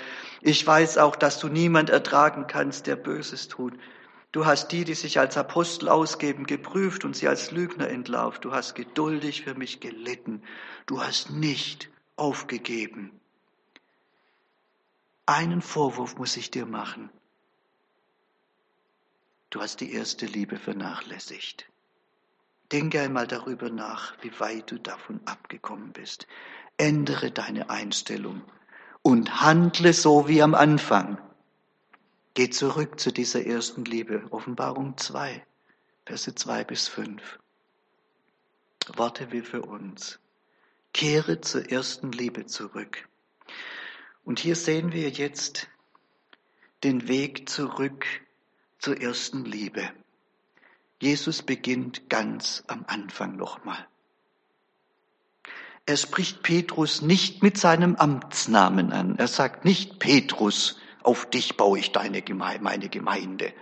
Ich 0.41 0.65
weiß 0.65 0.99
auch, 0.99 1.15
dass 1.15 1.39
du 1.39 1.47
niemand 1.47 1.89
ertragen 1.89 2.45
kannst, 2.45 2.85
der 2.85 2.97
Böses 2.97 3.47
tut. 3.47 3.73
Du 4.31 4.45
hast 4.45 4.71
die, 4.71 4.85
die 4.85 4.93
sich 4.93 5.19
als 5.19 5.37
Apostel 5.37 5.89
ausgeben, 5.89 6.45
geprüft 6.45 7.03
und 7.03 7.15
sie 7.15 7.27
als 7.27 7.49
Lügner 7.49 7.89
entlauft. 7.89 8.45
Du 8.45 8.51
hast 8.51 8.75
geduldig 8.75 9.41
für 9.41 9.55
mich 9.55 9.79
gelitten. 9.79 10.43
Du 10.85 11.01
hast 11.01 11.31
nicht 11.31 11.89
aufgegeben. 12.15 13.20
Einen 15.25 15.61
Vorwurf 15.61 16.17
muss 16.17 16.35
ich 16.37 16.51
dir 16.51 16.65
machen. 16.65 17.09
Du 19.49 19.61
hast 19.61 19.81
die 19.81 19.93
erste 19.93 20.25
Liebe 20.25 20.57
vernachlässigt. 20.57 21.69
Denke 22.71 23.01
einmal 23.01 23.27
darüber 23.27 23.69
nach, 23.69 24.15
wie 24.21 24.39
weit 24.39 24.71
du 24.71 24.79
davon 24.79 25.19
abgekommen 25.25 25.91
bist. 25.91 26.25
Ändere 26.77 27.31
deine 27.31 27.69
Einstellung 27.69 28.43
und 29.01 29.41
handle 29.41 29.93
so 29.93 30.27
wie 30.27 30.41
am 30.41 30.55
Anfang. 30.55 31.17
Geh 32.33 32.49
zurück 32.49 32.99
zu 32.99 33.11
dieser 33.11 33.45
ersten 33.45 33.83
Liebe. 33.83 34.25
Offenbarung 34.31 34.97
2, 34.97 35.45
Verse 36.05 36.33
2 36.33 36.63
bis 36.63 36.87
5. 36.87 37.39
Worte 38.95 39.31
wie 39.33 39.41
für 39.41 39.63
uns. 39.63 40.19
Kehre 40.93 41.41
zur 41.41 41.69
ersten 41.69 42.11
Liebe 42.13 42.45
zurück. 42.45 43.07
Und 44.23 44.39
hier 44.39 44.55
sehen 44.55 44.91
wir 44.91 45.09
jetzt 45.09 45.67
den 46.83 47.07
Weg 47.07 47.49
zurück 47.49 48.05
zur 48.79 48.99
ersten 49.01 49.45
Liebe. 49.45 49.89
Jesus 50.99 51.41
beginnt 51.41 52.09
ganz 52.09 52.63
am 52.67 52.85
Anfang 52.87 53.35
nochmal. 53.35 53.87
Er 55.85 55.97
spricht 55.97 56.43
Petrus 56.43 57.01
nicht 57.01 57.41
mit 57.41 57.57
seinem 57.57 57.95
Amtsnamen 57.95 58.91
an. 58.91 59.17
Er 59.17 59.27
sagt 59.27 59.65
nicht 59.65 59.99
Petrus, 59.99 60.79
auf 61.01 61.29
dich 61.29 61.57
baue 61.57 61.79
ich 61.79 61.91
deine 61.91 62.21
Gemeinde, 62.21 62.63
meine 62.63 62.89
Gemeinde. 62.89 63.53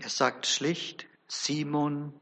Er 0.00 0.08
sagt 0.08 0.46
schlicht 0.46 1.06
Simon 1.28 2.18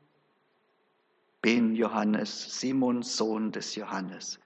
ben 1.41 1.75
Johannes, 1.75 2.61
Simon 2.61 3.03
Sohn 3.03 3.51
des 3.53 3.75
Johannes. 3.75 4.39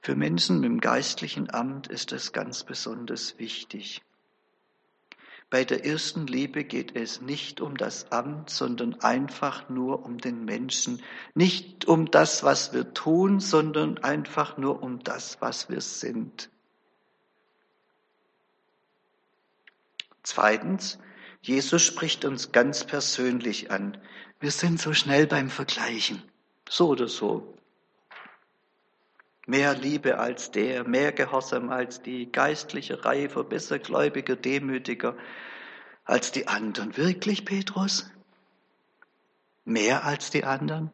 Für 0.00 0.14
Menschen 0.14 0.60
mit 0.60 0.70
dem 0.70 0.80
geistlichen 0.80 1.52
Amt 1.52 1.88
ist 1.88 2.12
das 2.12 2.32
ganz 2.32 2.64
besonders 2.64 3.38
wichtig. 3.38 4.02
Bei 5.50 5.64
der 5.64 5.86
ersten 5.86 6.26
Liebe 6.26 6.62
geht 6.62 6.94
es 6.94 7.22
nicht 7.22 7.62
um 7.62 7.76
das 7.76 8.12
Amt, 8.12 8.50
sondern 8.50 9.00
einfach 9.00 9.70
nur 9.70 10.04
um 10.04 10.18
den 10.18 10.44
Menschen. 10.44 11.02
Nicht 11.34 11.86
um 11.86 12.10
das, 12.10 12.42
was 12.44 12.74
wir 12.74 12.92
tun, 12.92 13.40
sondern 13.40 13.96
einfach 13.98 14.58
nur 14.58 14.82
um 14.82 15.02
das, 15.02 15.40
was 15.40 15.70
wir 15.70 15.80
sind. 15.80 16.50
Zweitens, 20.22 20.98
Jesus 21.40 21.82
spricht 21.82 22.26
uns 22.26 22.52
ganz 22.52 22.84
persönlich 22.84 23.70
an. 23.70 23.96
Wir 24.40 24.50
sind 24.50 24.78
so 24.78 24.92
schnell 24.92 25.26
beim 25.26 25.48
Vergleichen. 25.48 26.22
So 26.68 26.88
oder 26.88 27.08
so. 27.08 27.56
Mehr 29.48 29.74
Liebe 29.74 30.18
als 30.18 30.50
der, 30.50 30.86
mehr 30.86 31.10
Gehorsam 31.10 31.70
als 31.70 32.02
die, 32.02 32.30
geistliche 32.30 33.06
Reife, 33.06 33.44
besser 33.44 33.78
gläubiger, 33.78 34.36
demütiger 34.36 35.16
als 36.04 36.32
die 36.32 36.46
anderen. 36.48 36.98
Wirklich, 36.98 37.46
Petrus? 37.46 38.10
Mehr 39.64 40.04
als 40.04 40.28
die 40.28 40.44
anderen? 40.44 40.92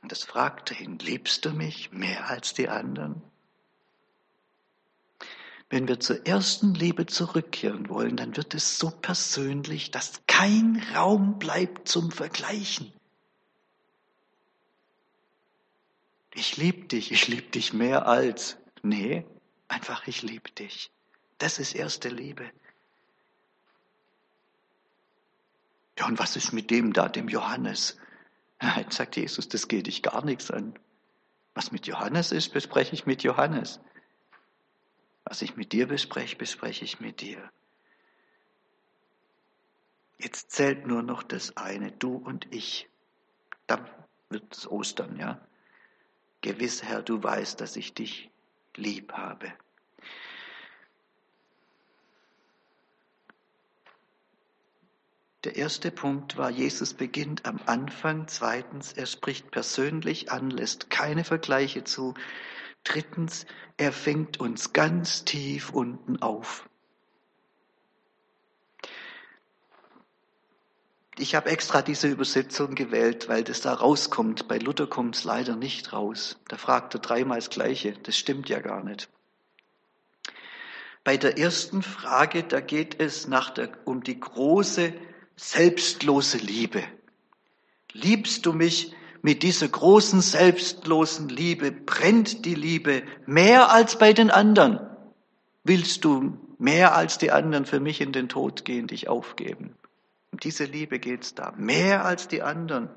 Und 0.00 0.10
das 0.10 0.24
fragte 0.24 0.72
ihn, 0.72 0.98
liebst 1.00 1.44
du 1.44 1.50
mich 1.50 1.92
mehr 1.92 2.30
als 2.30 2.54
die 2.54 2.70
anderen? 2.70 3.20
Wenn 5.68 5.86
wir 5.86 6.00
zur 6.00 6.26
ersten 6.26 6.72
Liebe 6.72 7.04
zurückkehren 7.04 7.90
wollen, 7.90 8.16
dann 8.16 8.38
wird 8.38 8.54
es 8.54 8.78
so 8.78 8.90
persönlich, 8.90 9.90
dass 9.90 10.22
kein 10.26 10.82
Raum 10.94 11.38
bleibt 11.38 11.88
zum 11.88 12.10
Vergleichen. 12.10 12.95
Ich 16.36 16.56
liebe 16.58 16.86
dich, 16.86 17.12
ich 17.12 17.28
liebe 17.28 17.48
dich 17.50 17.72
mehr 17.72 18.06
als. 18.06 18.58
Nee, 18.82 19.24
einfach 19.68 20.06
ich 20.06 20.22
liebe 20.22 20.50
dich. 20.50 20.90
Das 21.38 21.58
ist 21.58 21.74
erste 21.74 22.08
Liebe. 22.08 22.50
Ja, 25.98 26.06
und 26.06 26.18
was 26.18 26.36
ist 26.36 26.52
mit 26.52 26.70
dem 26.70 26.92
da, 26.92 27.08
dem 27.08 27.28
Johannes? 27.28 27.98
Jetzt 28.76 28.96
sagt 28.96 29.16
Jesus, 29.16 29.48
das 29.48 29.66
geht 29.66 29.86
dich 29.86 30.02
gar 30.02 30.24
nichts 30.24 30.50
an. 30.50 30.78
Was 31.54 31.72
mit 31.72 31.86
Johannes 31.86 32.32
ist, 32.32 32.52
bespreche 32.52 32.94
ich 32.94 33.06
mit 33.06 33.22
Johannes. 33.22 33.80
Was 35.24 35.40
ich 35.40 35.56
mit 35.56 35.72
dir 35.72 35.88
bespreche, 35.88 36.36
bespreche 36.36 36.84
ich 36.84 37.00
mit 37.00 37.22
dir. 37.22 37.50
Jetzt 40.18 40.50
zählt 40.50 40.86
nur 40.86 41.02
noch 41.02 41.22
das 41.22 41.56
eine, 41.56 41.92
du 41.92 42.16
und 42.16 42.46
ich. 42.54 42.88
Dann 43.66 43.88
wird 44.28 44.54
es 44.54 44.70
Ostern, 44.70 45.16
ja. 45.16 45.40
Gewiss, 46.40 46.82
Herr, 46.82 47.02
du 47.02 47.22
weißt, 47.22 47.60
dass 47.60 47.76
ich 47.76 47.94
dich 47.94 48.30
lieb 48.76 49.12
habe. 49.12 49.52
Der 55.46 55.54
erste 55.54 55.92
Punkt 55.92 56.36
war, 56.36 56.50
Jesus 56.50 56.92
beginnt 56.92 57.46
am 57.46 57.60
Anfang. 57.66 58.26
Zweitens, 58.26 58.92
er 58.92 59.06
spricht 59.06 59.52
persönlich 59.52 60.32
an, 60.32 60.50
lässt 60.50 60.90
keine 60.90 61.22
Vergleiche 61.22 61.84
zu. 61.84 62.14
Drittens, 62.82 63.46
er 63.76 63.92
fängt 63.92 64.40
uns 64.40 64.72
ganz 64.72 65.24
tief 65.24 65.70
unten 65.70 66.20
auf. 66.20 66.68
Ich 71.18 71.34
habe 71.34 71.48
extra 71.48 71.80
diese 71.80 72.08
Übersetzung 72.08 72.74
gewählt, 72.74 73.28
weil 73.28 73.42
das 73.42 73.62
da 73.62 73.72
rauskommt. 73.72 74.48
Bei 74.48 74.58
Luther 74.58 74.86
kommt 74.86 75.16
es 75.16 75.24
leider 75.24 75.56
nicht 75.56 75.94
raus. 75.94 76.36
Da 76.48 76.58
fragt 76.58 76.94
er 76.94 77.00
dreimal 77.00 77.38
das 77.38 77.48
Gleiche. 77.48 77.94
Das 78.02 78.18
stimmt 78.18 78.50
ja 78.50 78.60
gar 78.60 78.84
nicht. 78.84 79.08
Bei 81.04 81.16
der 81.16 81.38
ersten 81.38 81.82
Frage, 81.82 82.42
da 82.42 82.60
geht 82.60 83.00
es 83.00 83.28
nach 83.28 83.48
der, 83.50 83.70
um 83.86 84.02
die 84.02 84.20
große, 84.20 84.92
selbstlose 85.36 86.36
Liebe. 86.36 86.82
Liebst 87.92 88.44
du 88.44 88.52
mich 88.52 88.92
mit 89.22 89.42
dieser 89.42 89.68
großen, 89.68 90.20
selbstlosen 90.20 91.30
Liebe? 91.30 91.72
Brennt 91.72 92.44
die 92.44 92.54
Liebe 92.54 93.04
mehr 93.24 93.70
als 93.70 93.96
bei 93.96 94.12
den 94.12 94.30
anderen? 94.30 94.80
Willst 95.64 96.04
du 96.04 96.36
mehr 96.58 96.94
als 96.94 97.16
die 97.16 97.30
anderen 97.30 97.64
für 97.64 97.80
mich 97.80 98.02
in 98.02 98.12
den 98.12 98.28
Tod 98.28 98.66
gehen, 98.66 98.86
dich 98.86 99.08
aufgeben? 99.08 99.76
Um 100.36 100.40
diese 100.40 100.64
Liebe 100.64 100.98
geht 100.98 101.22
es 101.22 101.34
da. 101.34 101.54
Mehr 101.56 102.04
als 102.04 102.28
die 102.28 102.42
anderen. 102.42 102.90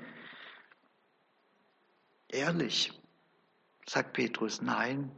Ehrlich, 2.28 2.92
sagt 3.88 4.12
Petrus, 4.12 4.62
nein. 4.62 5.10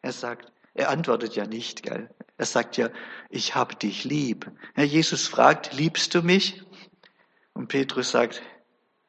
Er 0.00 0.12
sagt, 0.12 0.52
er 0.74 0.90
antwortet 0.90 1.34
ja 1.34 1.44
nicht, 1.44 1.82
gell? 1.82 2.08
Er 2.36 2.46
sagt 2.46 2.76
ja, 2.76 2.88
ich 3.30 3.56
habe 3.56 3.74
dich 3.74 4.04
lieb. 4.04 4.48
Herr 4.74 4.84
Jesus 4.84 5.26
fragt, 5.26 5.74
liebst 5.74 6.14
du 6.14 6.22
mich? 6.22 6.62
Und 7.52 7.66
Petrus 7.66 8.12
sagt, 8.12 8.40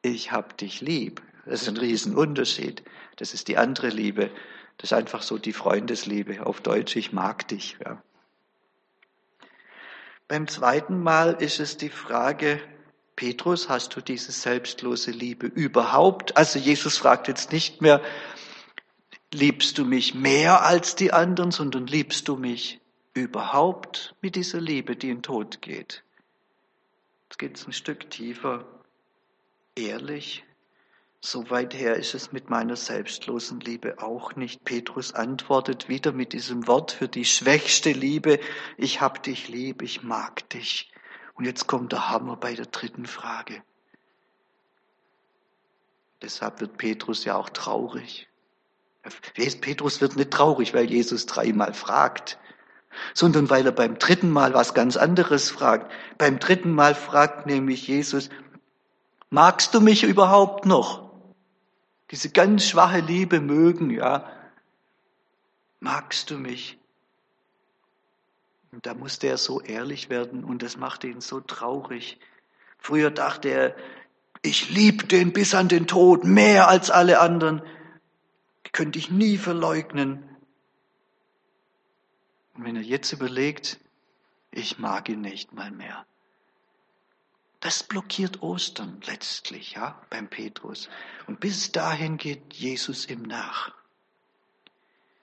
ich 0.02 0.32
habe 0.32 0.52
dich 0.54 0.80
lieb. 0.80 1.22
Das 1.44 1.62
ist 1.62 1.68
ein 1.68 1.76
Riesenunterschied. 1.76 2.82
Das 3.14 3.34
ist 3.34 3.46
die 3.46 3.56
andere 3.56 3.88
Liebe. 3.88 4.32
Das 4.78 4.90
ist 4.90 4.98
einfach 4.98 5.22
so 5.22 5.38
die 5.38 5.52
Freundesliebe. 5.52 6.44
Auf 6.44 6.60
Deutsch, 6.60 6.96
ich 6.96 7.12
mag 7.12 7.46
dich. 7.46 7.78
Ja. 7.84 8.02
Beim 10.28 10.48
zweiten 10.48 11.00
Mal 11.00 11.34
ist 11.34 11.60
es 11.60 11.76
die 11.76 11.88
Frage, 11.88 12.60
Petrus, 13.14 13.68
hast 13.68 13.94
du 13.94 14.00
diese 14.00 14.32
selbstlose 14.32 15.10
Liebe 15.10 15.46
überhaupt? 15.46 16.36
Also 16.36 16.58
Jesus 16.58 16.98
fragt 16.98 17.28
jetzt 17.28 17.52
nicht 17.52 17.80
mehr, 17.80 18.02
liebst 19.32 19.78
du 19.78 19.84
mich 19.84 20.14
mehr 20.14 20.64
als 20.64 20.96
die 20.96 21.12
anderen, 21.12 21.50
sondern 21.50 21.86
liebst 21.86 22.28
du 22.28 22.36
mich 22.36 22.80
überhaupt 23.14 24.14
mit 24.20 24.36
dieser 24.36 24.60
Liebe, 24.60 24.96
die 24.96 25.10
in 25.10 25.22
Tod 25.22 25.62
geht? 25.62 26.02
Jetzt 27.28 27.38
geht 27.38 27.56
es 27.56 27.66
ein 27.66 27.72
Stück 27.72 28.10
tiefer. 28.10 28.66
Ehrlich, 29.74 30.44
so 31.30 31.50
weit 31.50 31.74
her 31.74 31.96
ist 31.96 32.14
es 32.14 32.30
mit 32.30 32.50
meiner 32.50 32.76
selbstlosen 32.76 33.58
Liebe 33.58 33.98
auch 33.98 34.36
nicht. 34.36 34.64
Petrus 34.64 35.12
antwortet 35.12 35.88
wieder 35.88 36.12
mit 36.12 36.32
diesem 36.32 36.68
Wort 36.68 36.92
für 36.92 37.08
die 37.08 37.24
schwächste 37.24 37.90
Liebe. 37.90 38.38
Ich 38.76 39.00
hab 39.00 39.24
dich 39.24 39.48
lieb, 39.48 39.82
ich 39.82 40.04
mag 40.04 40.48
dich. 40.50 40.92
Und 41.34 41.44
jetzt 41.44 41.66
kommt 41.66 41.90
der 41.90 42.08
Hammer 42.08 42.36
bei 42.36 42.54
der 42.54 42.66
dritten 42.66 43.06
Frage. 43.06 43.60
Deshalb 46.22 46.60
wird 46.60 46.78
Petrus 46.78 47.24
ja 47.24 47.36
auch 47.36 47.50
traurig. 47.50 48.28
Petrus 49.34 50.00
wird 50.00 50.16
nicht 50.16 50.30
traurig, 50.30 50.74
weil 50.74 50.88
Jesus 50.88 51.26
dreimal 51.26 51.74
fragt, 51.74 52.38
sondern 53.14 53.50
weil 53.50 53.66
er 53.66 53.72
beim 53.72 53.98
dritten 53.98 54.30
Mal 54.30 54.54
was 54.54 54.74
ganz 54.74 54.96
anderes 54.96 55.50
fragt. 55.50 55.90
Beim 56.18 56.38
dritten 56.38 56.72
Mal 56.72 56.94
fragt 56.94 57.46
nämlich 57.46 57.88
Jesus, 57.88 58.30
magst 59.28 59.74
du 59.74 59.80
mich 59.80 60.04
überhaupt 60.04 60.66
noch? 60.66 61.05
Diese 62.10 62.30
ganz 62.30 62.68
schwache 62.68 63.00
Liebe 63.00 63.40
mögen, 63.40 63.90
ja. 63.90 64.30
Magst 65.80 66.30
du 66.30 66.38
mich? 66.38 66.78
Und 68.72 68.86
da 68.86 68.94
musste 68.94 69.26
er 69.28 69.38
so 69.38 69.60
ehrlich 69.60 70.10
werden 70.10 70.44
und 70.44 70.62
das 70.62 70.76
machte 70.76 71.08
ihn 71.08 71.20
so 71.20 71.40
traurig. 71.40 72.18
Früher 72.78 73.10
dachte 73.10 73.48
er, 73.48 73.76
ich 74.42 74.70
liebe 74.70 75.06
den 75.06 75.32
bis 75.32 75.54
an 75.54 75.68
den 75.68 75.86
Tod 75.86 76.24
mehr 76.24 76.68
als 76.68 76.90
alle 76.90 77.20
anderen. 77.20 77.62
Könnte 78.72 78.98
ich 78.98 79.10
nie 79.10 79.38
verleugnen. 79.38 80.28
Und 82.54 82.64
wenn 82.64 82.76
er 82.76 82.82
jetzt 82.82 83.12
überlegt, 83.12 83.80
ich 84.50 84.78
mag 84.78 85.08
ihn 85.08 85.20
nicht 85.20 85.52
mal 85.52 85.70
mehr. 85.70 86.06
Das 87.60 87.82
blockiert 87.82 88.42
Ostern 88.42 89.00
letztlich, 89.06 89.72
ja, 89.72 90.00
beim 90.10 90.28
Petrus. 90.28 90.88
Und 91.26 91.40
bis 91.40 91.72
dahin 91.72 92.16
geht 92.16 92.54
Jesus 92.54 93.08
ihm 93.08 93.22
nach. 93.22 93.74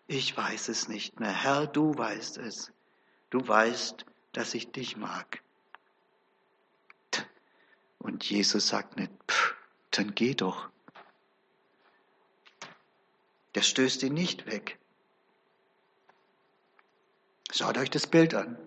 Ich 0.07 0.35
weiß 0.35 0.69
es 0.69 0.87
nicht 0.87 1.19
mehr. 1.19 1.31
Herr, 1.31 1.67
du 1.67 1.97
weißt 1.97 2.37
es. 2.37 2.71
Du 3.29 3.47
weißt, 3.47 4.05
dass 4.31 4.53
ich 4.53 4.71
dich 4.71 4.97
mag. 4.97 5.41
Und 7.99 8.29
Jesus 8.29 8.67
sagt 8.67 8.97
nicht, 8.97 9.11
pff, 9.27 9.55
dann 9.91 10.13
geh 10.13 10.33
doch. 10.33 10.69
Der 13.55 13.61
stößt 13.61 14.03
ihn 14.03 14.13
nicht 14.13 14.45
weg. 14.45 14.77
Schaut 17.51 17.77
euch 17.77 17.89
das 17.89 18.07
Bild 18.07 18.33
an. 18.33 18.57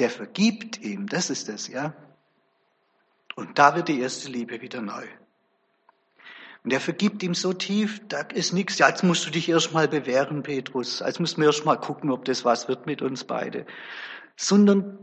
Der 0.00 0.10
vergibt 0.10 0.80
ihm, 0.80 1.06
das 1.06 1.28
ist 1.28 1.48
es, 1.50 1.68
ja. 1.68 1.92
Und 3.36 3.58
da 3.58 3.76
wird 3.76 3.88
die 3.88 4.00
erste 4.00 4.30
Liebe 4.30 4.62
wieder 4.62 4.80
neu. 4.80 5.06
Und 6.64 6.72
er 6.72 6.80
vergibt 6.80 7.22
ihm 7.22 7.34
so 7.34 7.52
tief, 7.52 8.00
da 8.08 8.20
ist 8.20 8.52
nichts. 8.52 8.78
Ja, 8.78 8.88
jetzt 8.88 9.02
musst 9.02 9.26
du 9.26 9.30
dich 9.30 9.48
erstmal 9.48 9.88
bewähren, 9.88 10.42
Petrus. 10.42 11.00
Jetzt 11.00 11.20
müssen 11.20 11.40
wir 11.40 11.46
erstmal 11.46 11.78
gucken, 11.78 12.10
ob 12.10 12.24
das 12.24 12.44
was 12.44 12.66
wird 12.66 12.86
mit 12.86 13.02
uns 13.02 13.24
beide. 13.24 13.66
Sondern 14.36 14.98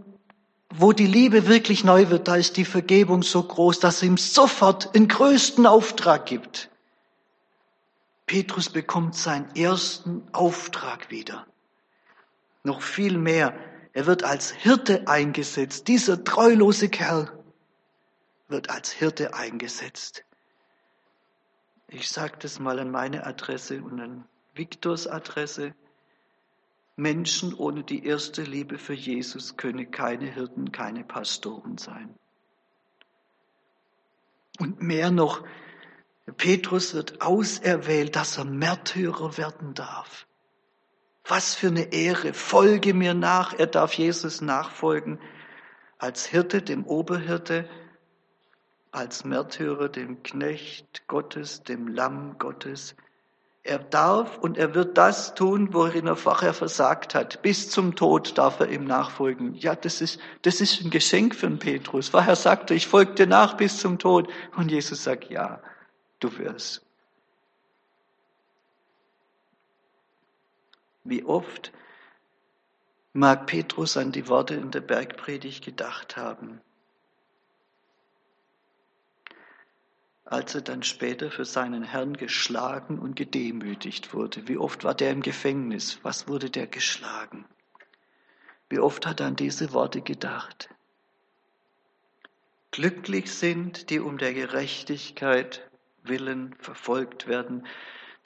wo 0.70 0.94
die 0.94 1.08
Liebe 1.08 1.48
wirklich 1.48 1.84
neu 1.84 2.10
wird, 2.10 2.28
da 2.28 2.36
ist 2.36 2.58
die 2.58 2.66
Vergebung 2.66 3.24
so 3.24 3.42
groß, 3.42 3.80
dass 3.80 4.02
er 4.02 4.10
ihm 4.10 4.18
sofort 4.18 4.94
den 4.96 5.08
größten 5.08 5.66
Auftrag 5.66 6.26
gibt. 6.26 6.70
Petrus 8.26 8.70
bekommt 8.70 9.16
seinen 9.16 9.56
ersten 9.56 10.28
Auftrag 10.34 11.10
wieder. 11.10 11.46
Noch 12.64 12.82
viel 12.82 13.18
mehr. 13.18 13.54
Er 13.98 14.06
wird 14.06 14.24
als 14.24 14.52
Hirte 14.52 15.08
eingesetzt. 15.08 15.88
Dieser 15.88 16.24
treulose 16.24 16.88
Kerl 16.88 17.32
wird 18.48 18.70
als 18.70 18.92
Hirte 18.92 19.34
eingesetzt. 19.34 20.24
Ich 21.88 22.08
sage 22.12 22.36
das 22.38 22.60
mal 22.60 22.78
an 22.78 22.92
meine 22.92 23.26
Adresse 23.26 23.82
und 23.82 24.00
an 24.00 24.26
Viktors 24.54 25.08
Adresse. 25.08 25.74
Menschen 26.96 27.56
ohne 27.56 27.84
die 27.84 28.06
erste 28.06 28.44
Liebe 28.44 28.78
für 28.78 28.94
Jesus 28.94 29.58
können 29.58 29.90
keine 29.90 30.32
Hirten, 30.32 30.72
keine 30.72 31.04
Pastoren 31.04 31.80
sein. 31.80 32.14
Und 34.60 34.80
mehr 34.80 35.10
noch, 35.10 35.44
Petrus 36.36 36.94
wird 36.94 37.24
auserwählt, 37.24 38.16
dass 38.16 38.38
er 38.38 38.46
Märtyrer 38.46 39.40
werden 39.40 39.74
darf. 39.74 40.28
Was 41.28 41.56
für 41.56 41.68
eine 41.68 41.92
Ehre. 41.92 42.34
Folge 42.34 42.94
mir 42.94 43.14
nach. 43.14 43.54
Er 43.54 43.68
darf 43.68 43.94
Jesus 43.94 44.42
nachfolgen 44.42 45.20
als 45.98 46.26
Hirte, 46.26 46.62
dem 46.62 46.86
Oberhirte, 46.86 47.68
als 48.92 49.26
Märtyrer, 49.26 49.90
dem 49.90 50.24
Knecht 50.24 51.08
Gottes, 51.08 51.64
dem 51.64 51.88
Lamm 51.88 52.38
Gottes. 52.38 52.96
Er 53.64 53.80
darf 53.80 54.38
und 54.38 54.58
er 54.58 54.74
wird 54.74 54.98
das 54.98 55.36
tun, 55.36 55.74
worin 55.74 56.08
er 56.08 56.16
vorher 56.16 56.54
versagt 56.54 57.14
hat. 57.14 57.42
Bis 57.42 57.70
zum 57.70 57.96
Tod 57.96 58.38
darf 58.38 58.62
er 58.62 58.70
ihm 58.70 58.86
nachfolgen. 58.86 59.56
Ja, 59.56 59.76
das 59.76 60.00
ist, 60.00 60.22
das 60.44 60.62
ist 60.62 60.82
ein 60.82 60.90
Geschenk 60.90 61.36
für 61.36 61.48
den 61.48 61.60
Petrus. 61.60 62.08
Vorher 62.08 62.38
sagte 62.38 62.74
ich 62.74 62.88
folge 62.88 63.16
dir 63.16 63.28
nach 63.28 63.58
bis 63.58 63.80
zum 63.80 64.00
Tod. 64.00 64.32
Und 64.56 64.72
Jesus 64.72 65.04
sagt, 65.04 65.30
ja, 65.30 65.62
du 66.22 66.38
wirst. 66.38 66.87
Wie 71.10 71.24
oft 71.24 71.72
mag 73.14 73.48
Petrus 73.48 73.98
an 73.98 74.12
die 74.12 74.28
Worte 74.28 74.56
in 74.56 74.72
der 74.72 74.82
Bergpredigt 74.82 75.64
gedacht 75.64 76.18
haben. 76.18 76.62
als 80.30 80.56
er 80.56 80.62
dann 80.62 80.84
später 80.84 81.32
für 81.32 81.46
seinen 81.46 81.84
Herrn 81.84 82.16
geschlagen 82.16 83.00
und 83.00 83.16
gedemütigt 83.16 84.14
wurde. 84.14 84.48
Wie 84.48 84.58
oft 84.58 84.84
war 84.84 84.94
der 84.94 85.12
im 85.12 85.22
Gefängnis? 85.22 86.00
Was 86.04 86.28
wurde 86.28 86.50
der 86.50 86.68
geschlagen? 86.68 87.46
Wie 88.70 88.80
oft 88.80 89.06
hat 89.06 89.22
er 89.22 89.28
an 89.28 89.38
diese 89.38 89.72
Worte 89.72 90.02
gedacht? 90.02 90.70
Glücklich 92.72 93.34
sind, 93.34 93.90
die 93.90 94.00
um 94.00 94.18
der 94.18 94.34
Gerechtigkeit 94.34 95.70
willen 96.04 96.54
verfolgt 96.60 97.28
werden, 97.28 97.66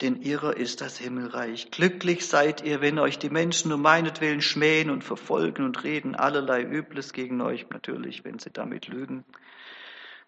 denn 0.02 0.20
ihrer 0.20 0.56
ist 0.56 0.80
das 0.80 0.98
Himmelreich. 0.98 1.70
Glücklich 1.70 2.26
seid 2.26 2.62
ihr, 2.62 2.80
wenn 2.80 2.98
euch 2.98 3.18
die 3.18 3.30
Menschen 3.30 3.72
um 3.72 3.80
meinetwillen 3.80 4.42
schmähen 4.42 4.90
und 4.90 5.04
verfolgen 5.04 5.64
und 5.64 5.84
reden 5.84 6.14
allerlei 6.14 6.62
Übles 6.62 7.12
gegen 7.12 7.40
euch, 7.40 7.70
natürlich, 7.70 8.24
wenn 8.24 8.38
sie 8.38 8.50
damit 8.50 8.88
lügen. 8.88 9.24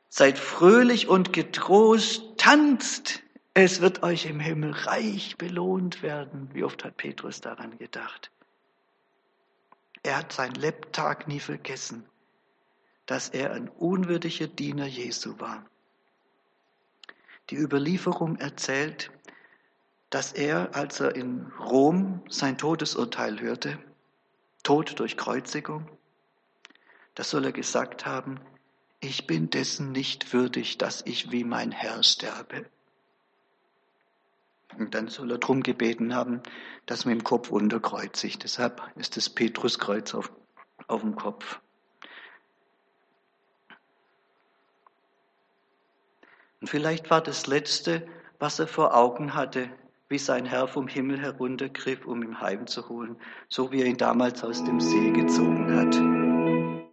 Seid 0.09 0.39
fröhlich 0.39 1.09
und 1.09 1.33
getrost, 1.33 2.23
tanzt, 2.39 3.21
es 3.53 3.81
wird 3.81 4.03
euch 4.03 4.27
im 4.27 4.41
Himmel 4.41 4.73
reich 4.73 5.37
belohnt 5.37 6.03
werden. 6.03 6.51
Wie 6.53 6.65
oft 6.65 6.85
hat 6.85 6.97
Petrus 6.97 7.41
daran 7.41 7.77
gedacht? 7.79 8.31
Er 10.03 10.19
hat 10.19 10.33
sein 10.33 10.53
Lebtag 10.55 11.29
nie 11.29 11.41
vergessen, 11.41 12.05
dass 13.07 13.29
er 13.29 13.53
ein 13.53 13.69
unwürdiger 13.69 14.47
Diener 14.47 14.87
Jesu 14.87 15.39
war. 15.41 15.65
Die 17.51 17.57
Überlieferung 17.57 18.37
erzählt, 18.37 19.11
dass 20.15 20.33
er, 20.33 20.77
als 20.77 21.01
er 21.01 21.17
in 21.17 21.51
Rom 21.59 22.23
sein 22.29 22.57
Todesurteil 22.57 23.41
hörte, 23.41 23.81
Tod 24.63 25.01
durch 25.01 25.17
Kreuzigung, 25.17 25.91
da 27.17 27.25
soll 27.25 27.47
er 27.47 27.51
gesagt 27.51 28.07
haben, 28.07 28.39
ich 29.01 29.27
bin 29.27 29.51
dessen 29.51 29.91
nicht 29.91 30.33
würdig, 30.33 30.79
dass 30.79 31.03
ich 31.05 31.33
wie 31.33 31.43
mein 31.43 31.73
Herr 31.73 32.05
sterbe. 32.05 32.65
Und 34.79 34.95
dann 34.95 35.09
soll 35.09 35.33
er 35.33 35.39
drum 35.39 35.65
gebeten 35.65 36.15
haben, 36.15 36.45
dass 36.87 37.05
man 37.05 37.15
im 37.15 37.25
Kopf 37.25 37.51
unterkreuzigt. 37.51 38.45
Deshalb 38.45 38.83
ist 38.95 39.17
das 39.17 39.29
Petruskreuz 39.29 40.15
auf, 40.15 40.31
auf 40.87 41.01
dem 41.01 41.17
Kopf. 41.17 41.61
Und 46.61 46.71
vielleicht 46.71 47.11
war 47.11 47.21
das 47.21 47.49
Letzte, 47.49 48.07
was 48.39 48.61
er 48.61 48.69
vor 48.69 48.95
Augen 48.95 49.35
hatte, 49.35 49.73
wie 50.09 50.19
sein 50.19 50.45
Herr 50.45 50.69
vom 50.69 50.89
Himmel 50.89 51.21
heruntergriff, 51.21 52.07
um 52.07 52.23
ihn 52.23 52.41
heimzuholen, 52.41 53.17
so 53.49 53.73
wie 53.73 53.81
er 53.81 53.87
ihn 53.87 53.97
damals 53.97 54.45
aus 54.45 54.63
dem 54.65 54.81
See 54.81 55.11
gezogen 55.11 55.75
hat. 55.75 56.14